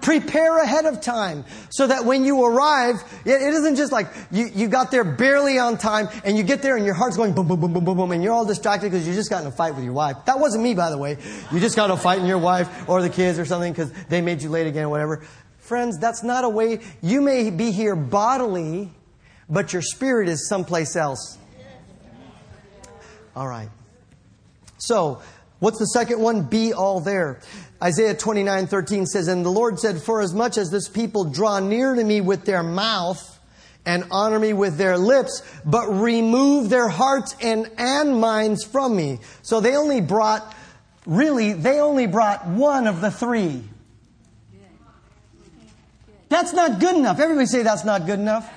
[0.00, 4.46] Prepare ahead of time so that when you arrive, it, it isn't just like you,
[4.54, 7.48] you got there barely on time and you get there and your heart's going boom,
[7.48, 9.52] boom, boom, boom, boom, boom, and you're all distracted because you just got in a
[9.52, 10.16] fight with your wife.
[10.24, 11.18] That wasn't me, by the way.
[11.52, 13.92] You just got in a fight with your wife or the kids or something because
[14.08, 15.22] they made you late again or whatever.
[15.58, 16.80] Friends, that's not a way.
[17.02, 18.90] You may be here bodily,
[19.50, 21.36] but your spirit is someplace else.
[23.34, 23.68] All right.
[24.78, 25.20] So,
[25.58, 26.42] what's the second one?
[26.44, 27.40] Be all there.
[27.82, 31.60] Isaiah 29, 13 says, And the Lord said, For as much as this people draw
[31.60, 33.38] near to me with their mouth
[33.86, 39.18] and honor me with their lips, but remove their hearts and, and minds from me.
[39.42, 40.54] So they only brought,
[41.06, 43.62] really, they only brought one of the three.
[46.28, 47.18] That's not good enough.
[47.18, 48.48] Everybody say that's not good enough.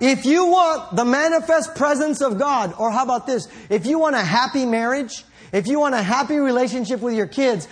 [0.00, 3.48] If you want the manifest presence of God, or how about this?
[3.70, 7.66] If you want a happy marriage, if you want a happy relationship with your kids,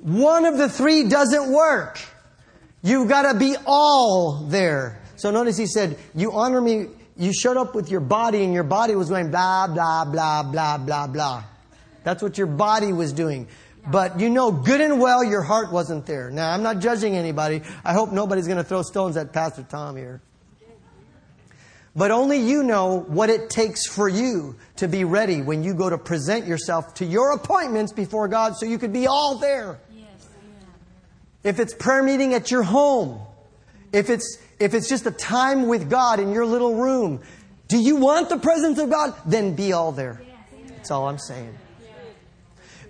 [0.00, 2.00] one of the three doesn't work.
[2.82, 5.00] You've got to be all there.
[5.16, 6.86] So notice he said, You honor me.
[7.16, 10.76] You showed up with your body, and your body was going blah, blah, blah, blah,
[10.76, 11.44] blah, blah.
[12.04, 13.48] That's what your body was doing.
[13.88, 16.30] But you know good and well your heart wasn't there.
[16.30, 17.62] Now, I'm not judging anybody.
[17.84, 20.20] I hope nobody's going to throw stones at Pastor Tom here.
[21.96, 25.88] But only you know what it takes for you to be ready when you go
[25.88, 29.78] to present yourself to your appointments before God so you could be all there.
[29.90, 30.06] Yes,
[31.42, 31.50] yeah.
[31.50, 33.18] If it's prayer meeting at your home,
[33.94, 37.22] if it's, if it's just a time with God in your little room,
[37.68, 39.14] do you want the presence of God?
[39.24, 40.20] Then be all there.
[40.68, 41.56] That's all I'm saying.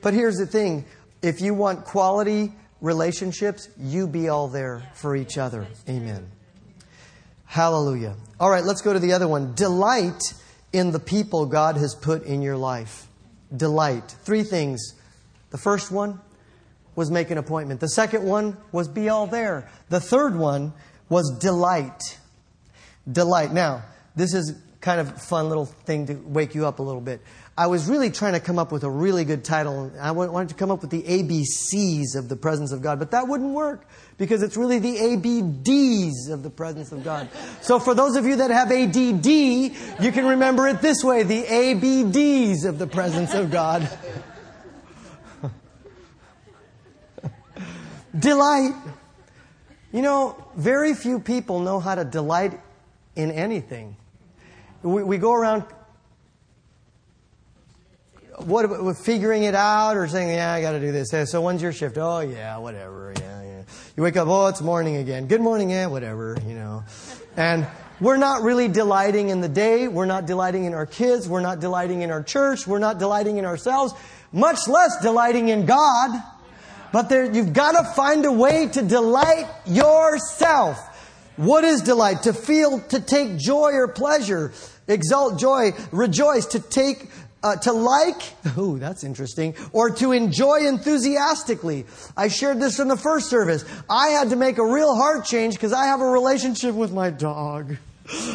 [0.03, 0.85] But here's the thing
[1.23, 5.67] if you want quality relationships, you be all there for each other.
[5.89, 6.29] Amen.
[7.45, 8.17] Hallelujah.
[8.39, 9.55] All right, let's go to the other one.
[9.55, 10.23] Delight
[10.73, 13.09] in the people God has put in your life.
[13.57, 14.15] Delight.
[14.25, 14.95] Three things.
[15.51, 16.21] The first one
[16.95, 17.81] was make an appointment.
[17.81, 19.71] The second one was be all there.
[19.89, 20.75] The third one
[21.09, 22.19] was delight.
[23.11, 23.53] Delight.
[23.53, 23.85] Now,
[24.17, 27.23] this is kind of a fun little thing to wake you up a little bit.
[27.59, 29.91] I was really trying to come up with a really good title.
[29.99, 33.29] I wanted to come up with the ABCs of the presence of God, but that
[33.29, 33.89] wouldn't work
[34.19, 37.31] because it's really the ABDs of the presence of God.
[37.63, 41.45] So for those of you that have ADD, you can remember it this way the
[41.45, 43.89] ABDs of the presence of God.
[48.19, 48.75] delight.
[49.93, 52.61] You know, very few people know how to delight
[53.15, 53.97] in anything.
[54.83, 55.65] We, we go around
[58.45, 61.11] what figuring it out or saying, yeah, I got to do this.
[61.31, 61.97] So when's your shift?
[61.99, 63.13] Oh yeah, whatever.
[63.19, 63.63] Yeah, yeah.
[63.97, 65.27] You wake up, oh, it's morning again.
[65.27, 66.37] Good morning, yeah, whatever.
[66.47, 66.85] You know,
[67.37, 67.67] and
[68.01, 69.89] we're not really delighting in the day.
[69.89, 71.29] We're not delighting in our kids.
[71.29, 72.67] We're not delighting in our church.
[72.67, 73.95] We're not delighting in ourselves.
[74.33, 76.11] Much less delighting in God.
[76.93, 80.79] But there, you've got to find a way to delight yourself.
[81.37, 82.25] What is delight?
[82.25, 84.53] To feel, to take joy or pleasure,
[84.89, 87.09] exalt joy, rejoice, to take
[87.47, 91.87] uh, to like, ooh, that's interesting, or to enjoy enthusiastically.
[92.17, 93.65] I shared this in the first service.
[93.89, 97.11] I had to make a real heart change because I have a relationship with my
[97.11, 97.77] dog.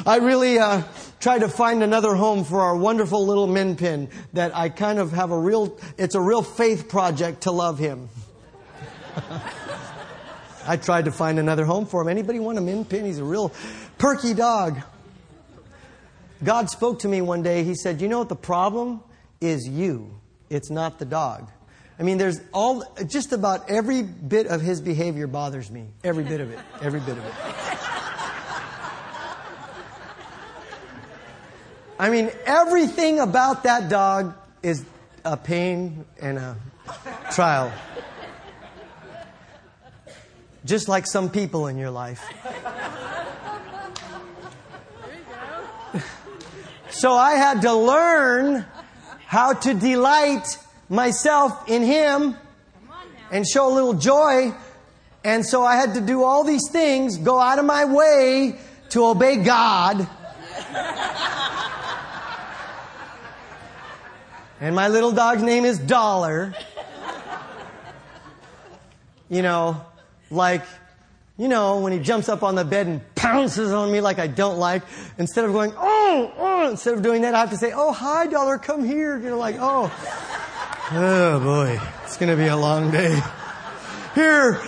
[0.06, 0.84] I really uh,
[1.19, 5.12] tried to find another home for our wonderful little min pin that I kind of
[5.12, 8.10] have a real, it's a real faith project to love him.
[10.67, 12.08] I tried to find another home for him.
[12.08, 13.06] Anybody want a min pin?
[13.06, 13.52] He's a real
[13.97, 14.82] perky dog.
[16.43, 17.63] God spoke to me one day.
[17.63, 19.01] He said, You know what the problem
[19.39, 19.67] is?
[19.67, 20.19] You.
[20.49, 21.49] It's not the dog.
[21.99, 25.86] I mean, there's all, just about every bit of his behavior bothers me.
[26.04, 26.60] Every bit of it.
[26.82, 27.34] Every bit of it.
[31.99, 34.84] I mean, everything about that dog is
[35.23, 36.58] a pain and a
[37.32, 37.71] trial.
[40.65, 42.23] Just like some people in your life.
[47.02, 48.63] So I had to learn
[49.25, 52.37] how to delight myself in Him
[53.31, 54.54] and show a little joy.
[55.23, 59.04] And so I had to do all these things, go out of my way to
[59.04, 60.08] obey God.
[64.60, 66.54] and my little dog's name is Dollar.
[69.27, 69.83] You know,
[70.29, 70.62] like
[71.42, 74.27] you know, when he jumps up on the bed and pounces on me like I
[74.27, 74.83] don't like,
[75.17, 78.27] instead of going, oh, oh, instead of doing that, I have to say, oh, hi,
[78.27, 79.17] dollar, come here.
[79.17, 79.92] You know, like, oh.
[80.92, 83.19] Oh boy, it's gonna be a long day.
[84.13, 84.62] Here,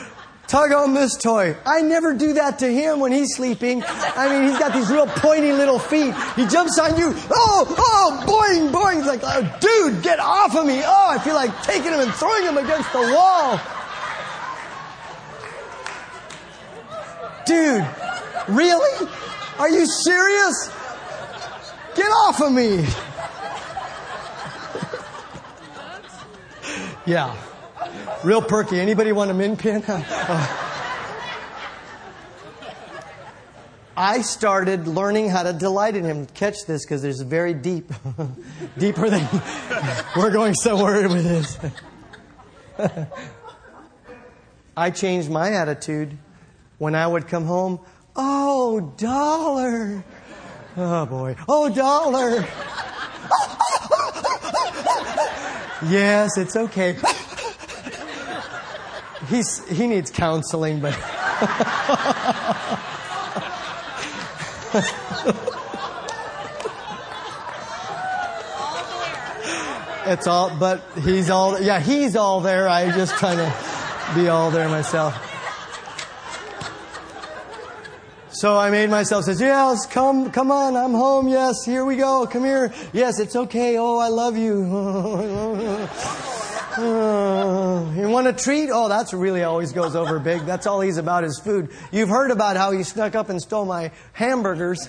[0.47, 1.55] tug on this toy.
[1.63, 3.83] I never do that to him when he's sleeping.
[3.85, 6.15] I mean, he's got these real pointy little feet.
[6.35, 7.13] He jumps on you.
[7.29, 8.95] Oh, oh, boing, boing.
[8.95, 10.81] He's like, oh, dude, get off of me.
[10.83, 13.59] Oh, I feel like taking him and throwing him against the wall.
[17.45, 17.85] Dude,
[18.47, 19.07] really?
[19.59, 20.71] Are you serious?
[21.95, 22.85] Get off of me.
[27.05, 27.35] Yeah.
[28.23, 28.79] Real perky.
[28.79, 29.83] Anybody want a min pin?
[29.93, 30.59] Uh.
[33.95, 36.25] I started learning how to delight in him.
[36.25, 37.91] Catch this because there's very deep,
[38.77, 39.27] deeper than
[40.15, 41.59] we're going somewhere with this.
[44.75, 46.17] I changed my attitude
[46.83, 47.79] when I would come home.
[48.13, 50.03] Oh, dollar.
[50.75, 51.37] Oh boy.
[51.47, 52.45] Oh, dollar.
[55.89, 56.97] yes, it's okay.
[59.29, 60.91] He's, he needs counseling, but.
[70.05, 72.67] it's all, but he's all, yeah, he's all there.
[72.67, 73.55] I'm just trying to
[74.15, 75.22] be all there myself.
[78.33, 81.27] So I made myself says, yes, come, come on, I'm home.
[81.27, 82.25] Yes, here we go.
[82.25, 82.73] Come here.
[82.91, 83.77] Yes, it's okay.
[83.77, 85.87] Oh, I love you.
[87.93, 88.69] You want a treat?
[88.71, 90.41] Oh, that's really always goes over big.
[90.45, 91.69] That's all he's about is food.
[91.91, 94.87] You've heard about how he snuck up and stole my hamburgers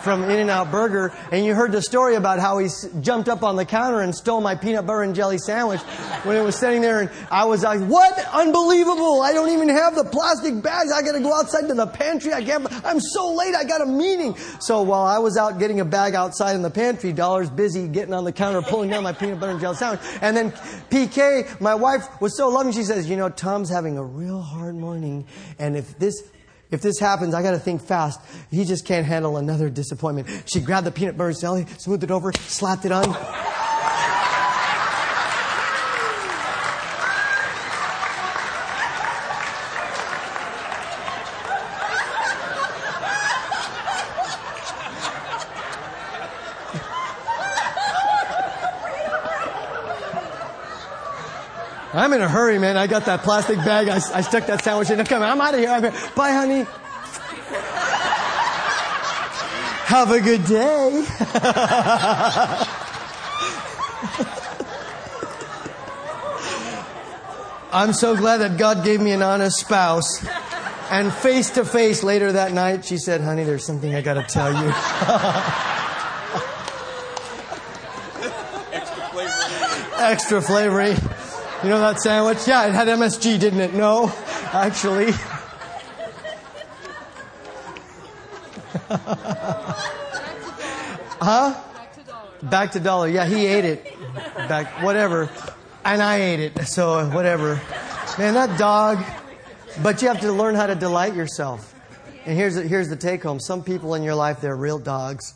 [0.00, 2.68] from In-N-Out Burger, and you heard the story about how he
[3.00, 5.80] jumped up on the counter and stole my peanut butter and jelly sandwich
[6.22, 8.18] when it was sitting there, and I was like, "What?
[8.32, 9.20] Unbelievable!
[9.20, 10.90] I don't even have the plastic bags.
[10.92, 12.32] I got to go outside to the pantry.
[12.32, 12.66] I can't.
[12.86, 13.54] I'm so late.
[13.54, 16.70] I got a meeting." So while I was out getting a bag outside in the
[16.70, 20.00] pantry, Dollar's busy getting on the counter pulling down my peanut butter and jelly sandwich,
[20.22, 20.52] and then
[20.90, 21.25] PK
[21.60, 22.72] my wife was so loving.
[22.72, 25.26] She says, "You know, Tom's having a real hard morning,
[25.58, 26.22] and if this."
[26.68, 28.18] If this happens, I got to think fast.
[28.50, 30.26] He just can't handle another disappointment.
[30.46, 33.16] She grabbed the peanut butter jelly, smoothed it over, slapped it on.
[52.06, 52.76] I'm in a hurry, man.
[52.76, 53.88] I got that plastic bag.
[53.88, 55.04] I, I stuck that sandwich in.
[55.04, 55.70] Come on, I'm out of here.
[55.70, 55.92] I'm here.
[56.14, 56.64] Bye, honey.
[59.86, 61.04] Have a good day.
[67.72, 70.24] I'm so glad that God gave me an honest spouse.
[70.92, 74.22] And face to face later that night, she said, Honey, there's something I got to
[74.22, 74.72] tell you.
[79.98, 80.94] Extra flavory.
[81.62, 82.46] You know that sandwich?
[82.46, 83.72] Yeah, it had MSG, didn't it?
[83.72, 84.12] No,
[84.52, 85.10] actually.
[91.18, 91.54] huh?
[92.42, 93.08] Back to dollar.
[93.08, 93.84] Yeah, he ate it.
[94.48, 95.30] Back, whatever.
[95.84, 97.60] And I ate it, so whatever.
[98.18, 99.02] Man, that dog.
[99.82, 101.74] But you have to learn how to delight yourself.
[102.26, 103.40] And here's the, here's the take home.
[103.40, 105.34] Some people in your life, they're real dogs.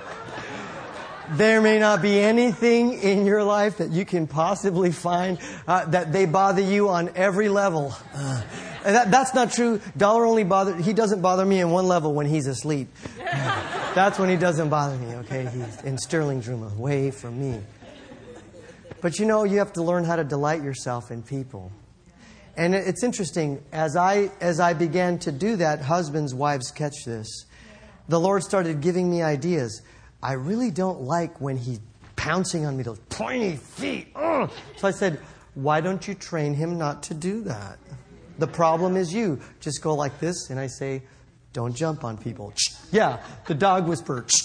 [1.30, 6.12] There may not be anything in your life that you can possibly find uh, that
[6.12, 7.94] they bother you on every level.
[8.14, 8.42] Uh,
[8.84, 9.80] that, that's not true.
[9.96, 10.74] Dollar only bother.
[10.76, 12.88] He doesn't bother me in one level when he's asleep.
[13.94, 15.14] that's when he doesn't bother me.
[15.16, 17.60] Okay, he's in Sterling's room, away from me.
[19.00, 21.72] But you know, you have to learn how to delight yourself in people.
[22.56, 25.80] And it's interesting as I as I began to do that.
[25.80, 27.46] Husbands, wives, catch this.
[28.08, 29.80] The Lord started giving me ideas.
[30.22, 31.80] I really don't like when he's
[32.16, 34.08] pouncing on me, those pointy feet.
[34.14, 34.50] Ugh.
[34.76, 35.20] So I said,
[35.54, 37.78] Why don't you train him not to do that?
[38.38, 39.40] The problem is you.
[39.60, 41.02] Just go like this, and I say,
[41.52, 42.52] Don't jump on people.
[42.92, 44.26] Yeah, the dog whisperer.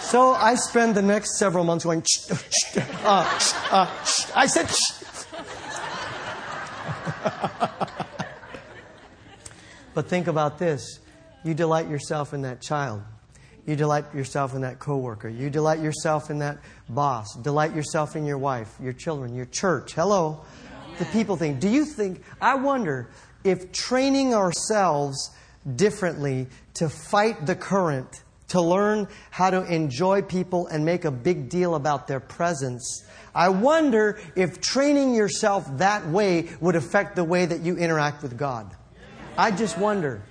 [0.00, 2.04] So I spend the next several months going,
[3.02, 3.40] uh,
[3.72, 3.86] uh,
[4.36, 4.70] I said,
[9.94, 11.00] but think about this.
[11.44, 13.02] You delight yourself in that child.
[13.66, 15.28] You delight yourself in that coworker.
[15.28, 16.58] You delight yourself in that
[16.88, 17.34] boss.
[17.34, 19.92] Delight yourself in your wife, your children, your church.
[19.92, 20.44] Hello.
[20.98, 21.58] The people thing.
[21.58, 23.10] Do you think, I wonder
[23.42, 25.30] if training ourselves
[25.74, 31.48] differently to fight the current, to learn how to enjoy people and make a big
[31.48, 33.04] deal about their presence,
[33.34, 38.38] I wonder if training yourself that way would affect the way that you interact with
[38.38, 38.74] God.
[39.36, 40.22] I just wonder.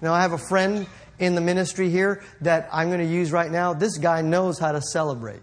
[0.00, 0.86] Now, I have a friend
[1.22, 3.74] in the ministry here that I'm going to use right now.
[3.74, 5.40] This guy knows how to celebrate.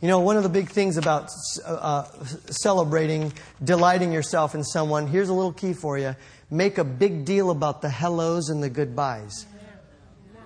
[0.00, 1.28] You know, one of the big things about
[1.66, 3.32] uh, uh, celebrating,
[3.64, 6.14] delighting yourself in someone, here's a little key for you
[6.50, 9.46] make a big deal about the hellos and the goodbyes.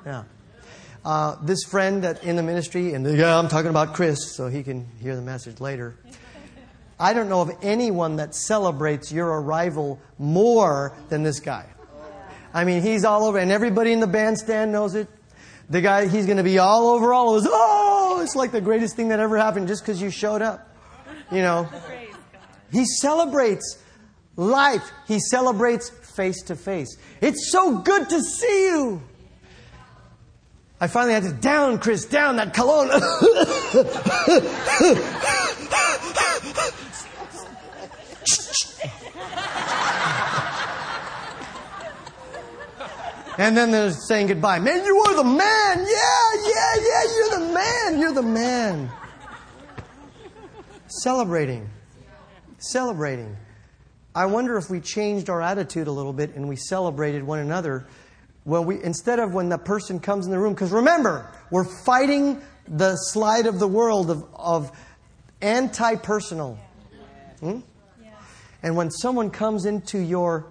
[0.06, 0.24] Yeah.
[1.04, 4.62] Uh, this friend that in the ministry, and yeah, I'm talking about Chris, so he
[4.62, 5.96] can hear the message later.
[6.98, 11.66] I don't know of anyone that celebrates your arrival more than this guy.
[12.52, 15.08] I mean, he's all over, and everybody in the bandstand knows it.
[15.70, 17.50] The guy, he's going to be all over all of us.
[17.50, 20.74] Oh, it's like the greatest thing that ever happened just because you showed up.
[21.30, 21.68] You know,
[22.72, 23.82] he celebrates
[24.36, 24.90] life.
[25.06, 26.96] He celebrates face to face.
[27.20, 29.02] It's so good to see you.
[30.80, 32.88] I finally had to down, Chris, down that cologne.
[43.38, 44.58] And then they're saying goodbye.
[44.58, 45.78] Man, you are the man.
[45.78, 48.00] Yeah, yeah, yeah, you're the man.
[48.00, 48.90] You're the man.
[50.88, 51.70] Celebrating.
[52.58, 53.36] Celebrating.
[54.12, 57.86] I wonder if we changed our attitude a little bit and we celebrated one another
[58.42, 62.42] when we instead of when the person comes in the room because remember we're fighting
[62.66, 64.72] the slide of the world of, of
[65.42, 66.58] anti-personal
[67.40, 67.60] hmm?
[68.62, 70.46] and when someone comes into your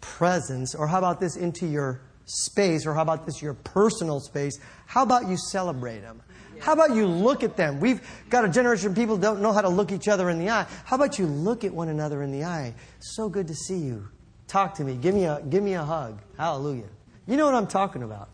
[0.00, 4.58] presence or how about this into your space, or how about this, your personal space,
[4.86, 6.22] how about you celebrate them?
[6.60, 7.80] How about you look at them?
[7.80, 8.00] We've
[8.30, 10.50] got a generation of people who don't know how to look each other in the
[10.50, 10.66] eye.
[10.84, 12.74] How about you look at one another in the eye?
[12.98, 14.08] So good to see you.
[14.48, 14.94] Talk to me.
[14.94, 16.20] Give me a, give me a hug.
[16.36, 16.88] Hallelujah.
[17.26, 18.28] You know what I'm talking about.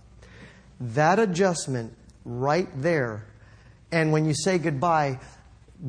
[0.80, 1.92] That adjustment
[2.24, 3.26] right there.
[3.92, 5.20] And when you say goodbye,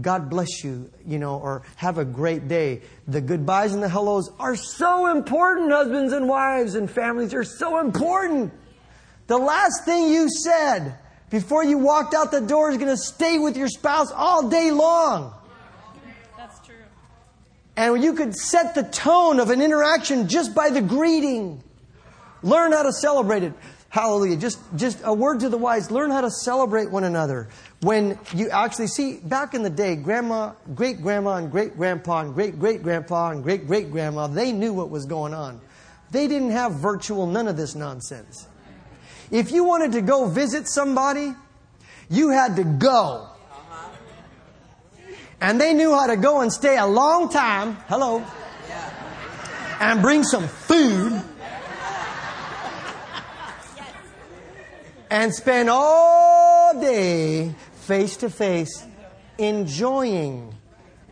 [0.02, 2.82] God bless you, you know, or have a great day.
[3.08, 7.80] The goodbyes and the hellos are so important, husbands and wives and families are so
[7.80, 8.54] important.
[9.28, 10.98] The last thing you said
[11.30, 14.72] before you walked out the door is going to stay with your spouse all day
[14.72, 15.34] long.
[16.38, 16.76] That's true.
[17.78, 21.64] And you could set the tone of an interaction just by the greeting.
[22.44, 23.54] Learn how to celebrate it.
[23.96, 24.36] Hallelujah.
[24.36, 25.90] Just, just a word to the wise.
[25.90, 27.48] Learn how to celebrate one another.
[27.80, 32.34] When you actually see, back in the day, grandma, great grandma, and great grandpa, and
[32.34, 35.62] great great grandpa, and great great grandma, they knew what was going on.
[36.12, 38.46] They didn't have virtual, none of this nonsense.
[39.32, 41.34] If you wanted to go visit somebody,
[42.10, 43.30] you had to go.
[45.40, 47.78] And they knew how to go and stay a long time.
[47.88, 48.26] Hello.
[49.80, 51.24] And bring some food
[55.16, 58.86] and spend all day face to face
[59.38, 60.54] enjoying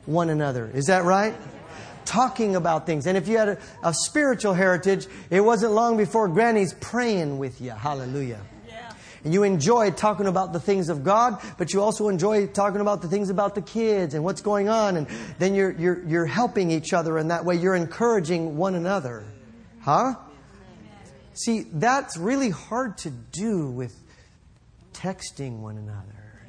[0.05, 0.69] one another.
[0.73, 1.33] Is that right?
[2.03, 3.07] Talking about things.
[3.07, 7.61] And if you had a, a spiritual heritage, it wasn't long before Granny's praying with
[7.61, 7.71] you.
[7.71, 8.41] Hallelujah.
[9.23, 13.01] And you enjoy talking about the things of God, but you also enjoy talking about
[13.01, 14.97] the things about the kids and what's going on.
[14.97, 15.07] And
[15.39, 19.23] then you're, you're, you're helping each other, and that way you're encouraging one another.
[19.79, 20.15] Huh?
[21.33, 23.95] See, that's really hard to do with
[24.93, 26.41] texting one another.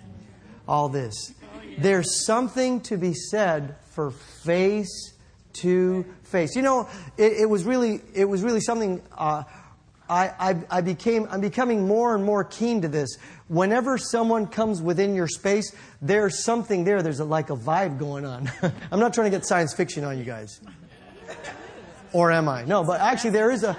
[0.69, 1.33] All this.
[1.79, 5.13] There's something to be said for face
[5.55, 6.57] to face.
[6.57, 9.03] You know, it, it was really, it was really something.
[9.17, 9.45] Uh,
[10.09, 13.17] I, I, I, became, I'm becoming more and more keen to this.
[13.49, 17.03] Whenever someone comes within your space, there's something there.
[17.03, 18.51] There's a, like a vibe going on.
[18.93, 20.61] I'm not trying to get science fiction on you guys.
[22.13, 22.65] Or am I?
[22.65, 23.77] No, but actually, there is a,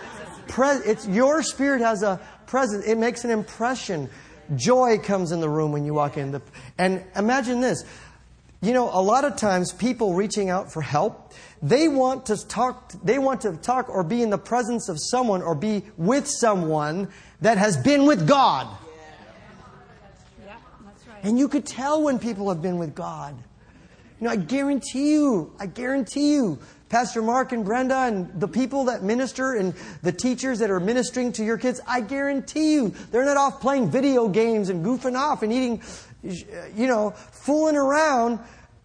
[0.47, 2.85] pre- it's your spirit has a presence.
[2.85, 4.09] It makes an impression.
[4.55, 6.31] Joy comes in the room when you walk in.
[6.31, 6.41] The,
[6.77, 7.83] and imagine this.
[8.61, 12.93] You know, a lot of times people reaching out for help, they want to talk,
[13.03, 17.09] they want to talk or be in the presence of someone or be with someone
[17.41, 18.67] that has been with God.
[20.43, 21.23] Yeah, that's right.
[21.23, 23.35] And you could tell when people have been with God.
[24.19, 26.59] You know, I guarantee you, I guarantee you,
[26.95, 31.33] Pastor Mark and Brenda and the people that minister and the teachers that are ministering
[31.33, 35.43] to your kids, I guarantee you, they're not off playing video games and goofing off
[35.43, 35.81] and eating,
[36.23, 38.39] you know, fooling around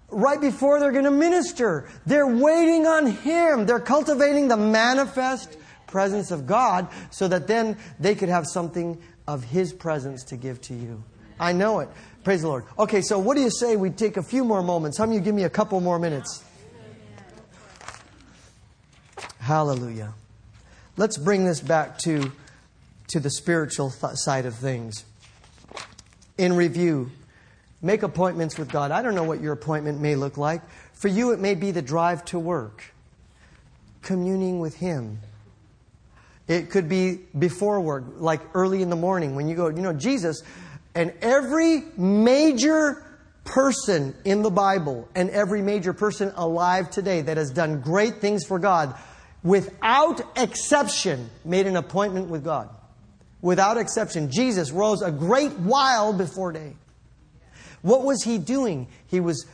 [0.09, 1.89] right before they're going to minister.
[2.05, 3.65] They're waiting on Him.
[3.65, 5.57] They're cultivating the manifest
[5.87, 10.61] presence of God so that then they could have something of His presence to give
[10.63, 11.05] to you.
[11.39, 11.89] I know it.
[12.25, 12.65] Praise the Lord.
[12.77, 14.99] Okay, so what do you say we take a few more moments?
[14.99, 16.43] How many you give me a couple more minutes?
[19.41, 20.13] Hallelujah.
[20.99, 22.31] Let's bring this back to,
[23.09, 25.05] to the spiritual th- side of things.
[26.37, 27.11] In review,
[27.81, 28.91] make appointments with God.
[28.91, 30.61] I don't know what your appointment may look like.
[30.93, 32.85] For you, it may be the drive to work,
[34.03, 35.21] communing with Him.
[36.47, 39.95] It could be before work, like early in the morning when you go, you know,
[39.95, 40.43] Jesus,
[40.95, 43.03] and every major
[43.45, 48.45] person in the Bible and every major person alive today that has done great things
[48.45, 48.95] for God,
[49.43, 52.69] without exception, made an appointment with God.
[53.43, 56.75] Without exception, Jesus rose a great while before day.
[57.83, 58.87] What was he doing?
[59.07, 59.47] He was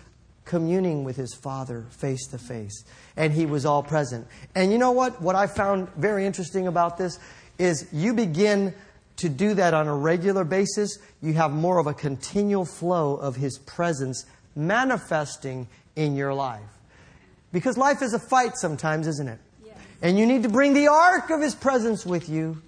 [0.45, 2.85] communing with his Father face to face,
[3.17, 4.27] and he was all present.
[4.55, 5.21] And you know what?
[5.23, 7.19] What I found very interesting about this
[7.59, 8.75] is you begin
[9.17, 13.37] to do that on a regular basis, you have more of a continual flow of
[13.37, 16.61] his presence manifesting in your life.
[17.53, 19.39] Because life is a fight sometimes, isn't it?
[20.03, 22.63] And you need to bring the ark of his presence with you.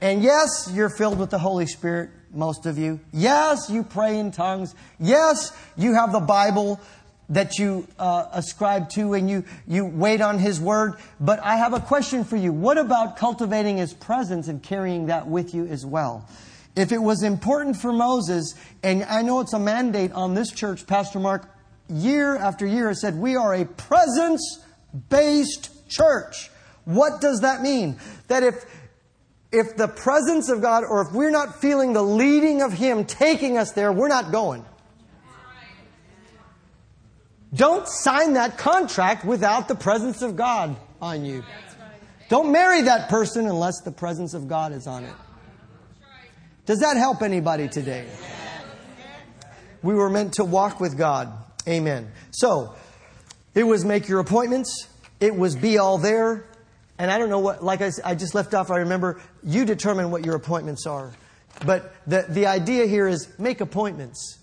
[0.00, 3.00] And yes, you're filled with the Holy Spirit, most of you.
[3.12, 4.74] Yes, you pray in tongues.
[4.98, 6.80] Yes, you have the Bible
[7.30, 10.94] that you uh, ascribe to and you, you wait on His Word.
[11.20, 12.52] But I have a question for you.
[12.52, 16.28] What about cultivating His presence and carrying that with you as well?
[16.76, 20.86] If it was important for Moses, and I know it's a mandate on this church,
[20.86, 21.48] Pastor Mark,
[21.88, 24.60] year after year has said, we are a presence
[25.08, 26.50] based church.
[26.84, 27.96] What does that mean?
[28.28, 28.64] That if
[29.52, 33.56] if the presence of God, or if we're not feeling the leading of Him taking
[33.56, 34.64] us there, we're not going.
[37.54, 41.44] Don't sign that contract without the presence of God on you.
[42.28, 45.14] Don't marry that person unless the presence of God is on it.
[46.66, 48.08] Does that help anybody today?
[49.82, 51.32] We were meant to walk with God.
[51.68, 52.10] Amen.
[52.30, 52.74] So,
[53.54, 54.88] it was make your appointments.
[55.24, 56.44] It was be all there.
[56.98, 60.10] And I don't know what, like I, I just left off, I remember you determine
[60.10, 61.14] what your appointments are.
[61.64, 64.38] But the, the idea here is make appointments.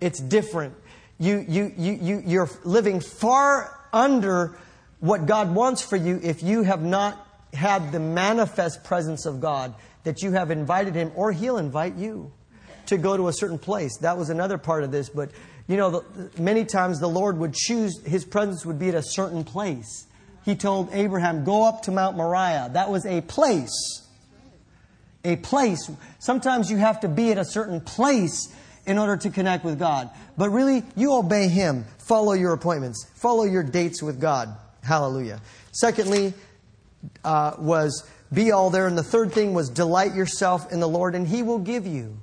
[0.00, 0.74] It's different.
[1.18, 4.56] You, you, you, you, you're living far under
[5.00, 9.74] what God wants for you if you have not had the manifest presence of God,
[10.04, 12.32] that you have invited Him, or He'll invite you
[12.86, 13.98] to go to a certain place.
[13.98, 15.30] That was another part of this, but
[15.66, 19.02] you know, the, many times the Lord would choose, His presence would be at a
[19.02, 20.06] certain place
[20.44, 22.70] he told Abraham, Go up to Mount Moriah.
[22.72, 24.06] That was a place.
[25.24, 25.90] A place.
[26.18, 28.52] Sometimes you have to be at a certain place
[28.86, 30.10] in order to connect with God.
[30.36, 31.84] But really, you obey Him.
[31.98, 33.06] Follow your appointments.
[33.14, 34.48] Follow your dates with God.
[34.82, 35.40] Hallelujah.
[35.70, 36.34] Secondly,
[37.24, 38.86] uh, was be all there.
[38.86, 42.18] And the third thing was delight yourself in the Lord, and He will give you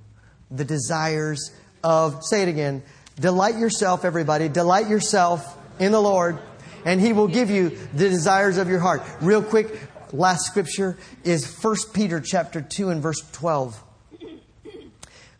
[0.51, 1.51] the desires
[1.83, 2.83] of, say it again,
[3.19, 6.39] delight yourself, everybody, delight yourself in the Lord,
[6.85, 9.01] and he will give you the desires of your heart.
[9.21, 9.79] Real quick,
[10.13, 13.83] last scripture is 1 Peter chapter 2 and verse 12.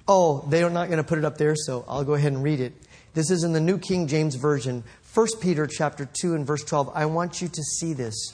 [0.08, 2.60] Oh, they're not going to put it up there, so I'll go ahead and read
[2.60, 2.74] it.
[3.14, 4.84] This is in the New King James Version.
[5.14, 6.92] 1 Peter chapter 2 and verse 12.
[6.96, 8.34] I want you to see this.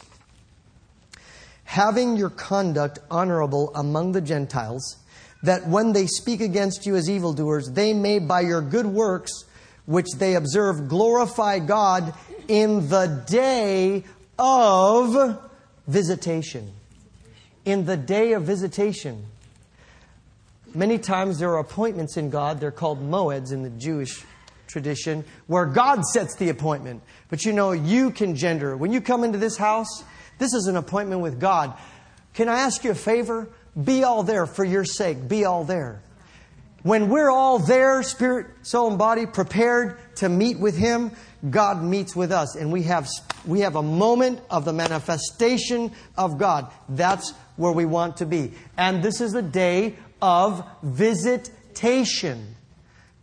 [1.65, 4.97] Having your conduct honorable among the Gentiles,
[5.43, 9.31] that when they speak against you as evildoers, they may by your good works,
[9.85, 12.13] which they observe, glorify God
[12.47, 14.03] in the day
[14.37, 15.39] of
[15.87, 16.71] visitation.
[17.63, 19.25] In the day of visitation.
[20.73, 24.23] Many times there are appointments in God, they're called moeds in the Jewish
[24.67, 27.01] tradition, where God sets the appointment.
[27.29, 28.75] But you know, you can gender.
[28.75, 30.03] When you come into this house,
[30.37, 31.73] this is an appointment with God.
[32.33, 33.47] Can I ask you a favor?
[33.81, 35.27] Be all there for your sake.
[35.27, 36.01] Be all there.
[36.85, 41.13] When we're all there, spirit, soul, and body, prepared to meet with Him,
[41.49, 42.55] God meets with us.
[42.55, 43.09] And we have,
[43.43, 46.71] we have a moment of the manifestation of God.
[46.87, 48.53] That's where we want to be.
[48.77, 52.55] And this is a day of visitation.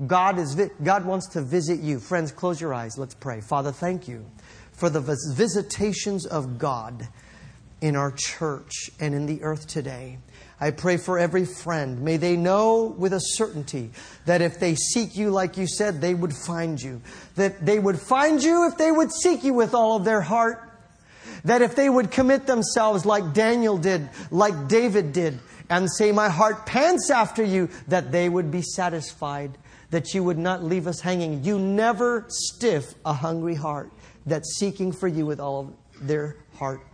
[0.09, 2.01] God, is, God wants to visit you.
[2.01, 2.99] Friends, close your eyes.
[2.99, 3.41] Let's pray.
[3.41, 4.27] Father, thank you
[4.73, 7.07] for the visitations of God
[7.81, 10.19] in our church and in the earth today.
[10.63, 12.03] I pray for every friend.
[12.03, 13.91] May they know with a certainty
[14.27, 17.03] that if they seek you, like you said, they would find you.
[17.35, 20.63] That they would find you if they would seek you with all of their heart.
[21.45, 26.29] That if they would commit themselves like Daniel did, like David did, and say, My
[26.29, 29.59] heart pants after you, that they would be satisfied.
[29.91, 31.43] That you would not leave us hanging.
[31.43, 33.91] You never stiff a hungry heart
[34.27, 36.87] that's seeking for you with all of their heart.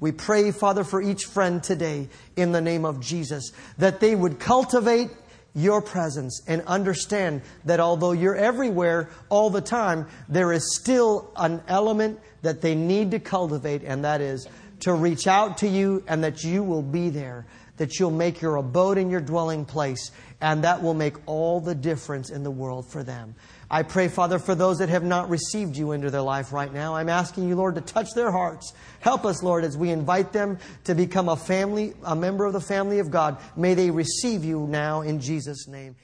[0.00, 4.40] We pray, Father, for each friend today in the name of Jesus, that they would
[4.40, 5.10] cultivate
[5.54, 11.62] your presence and understand that although you're everywhere all the time, there is still an
[11.68, 14.48] element that they need to cultivate, and that is
[14.80, 17.46] to reach out to you and that you will be there
[17.80, 20.10] that you'll make your abode and your dwelling place,
[20.42, 23.34] and that will make all the difference in the world for them.
[23.72, 26.96] I pray, Father, for those that have not received you into their life right now.
[26.96, 28.72] I'm asking you, Lord, to touch their hearts.
[28.98, 32.60] Help us, Lord, as we invite them to become a family, a member of the
[32.60, 33.38] family of God.
[33.56, 35.94] May they receive you now in Jesus' name.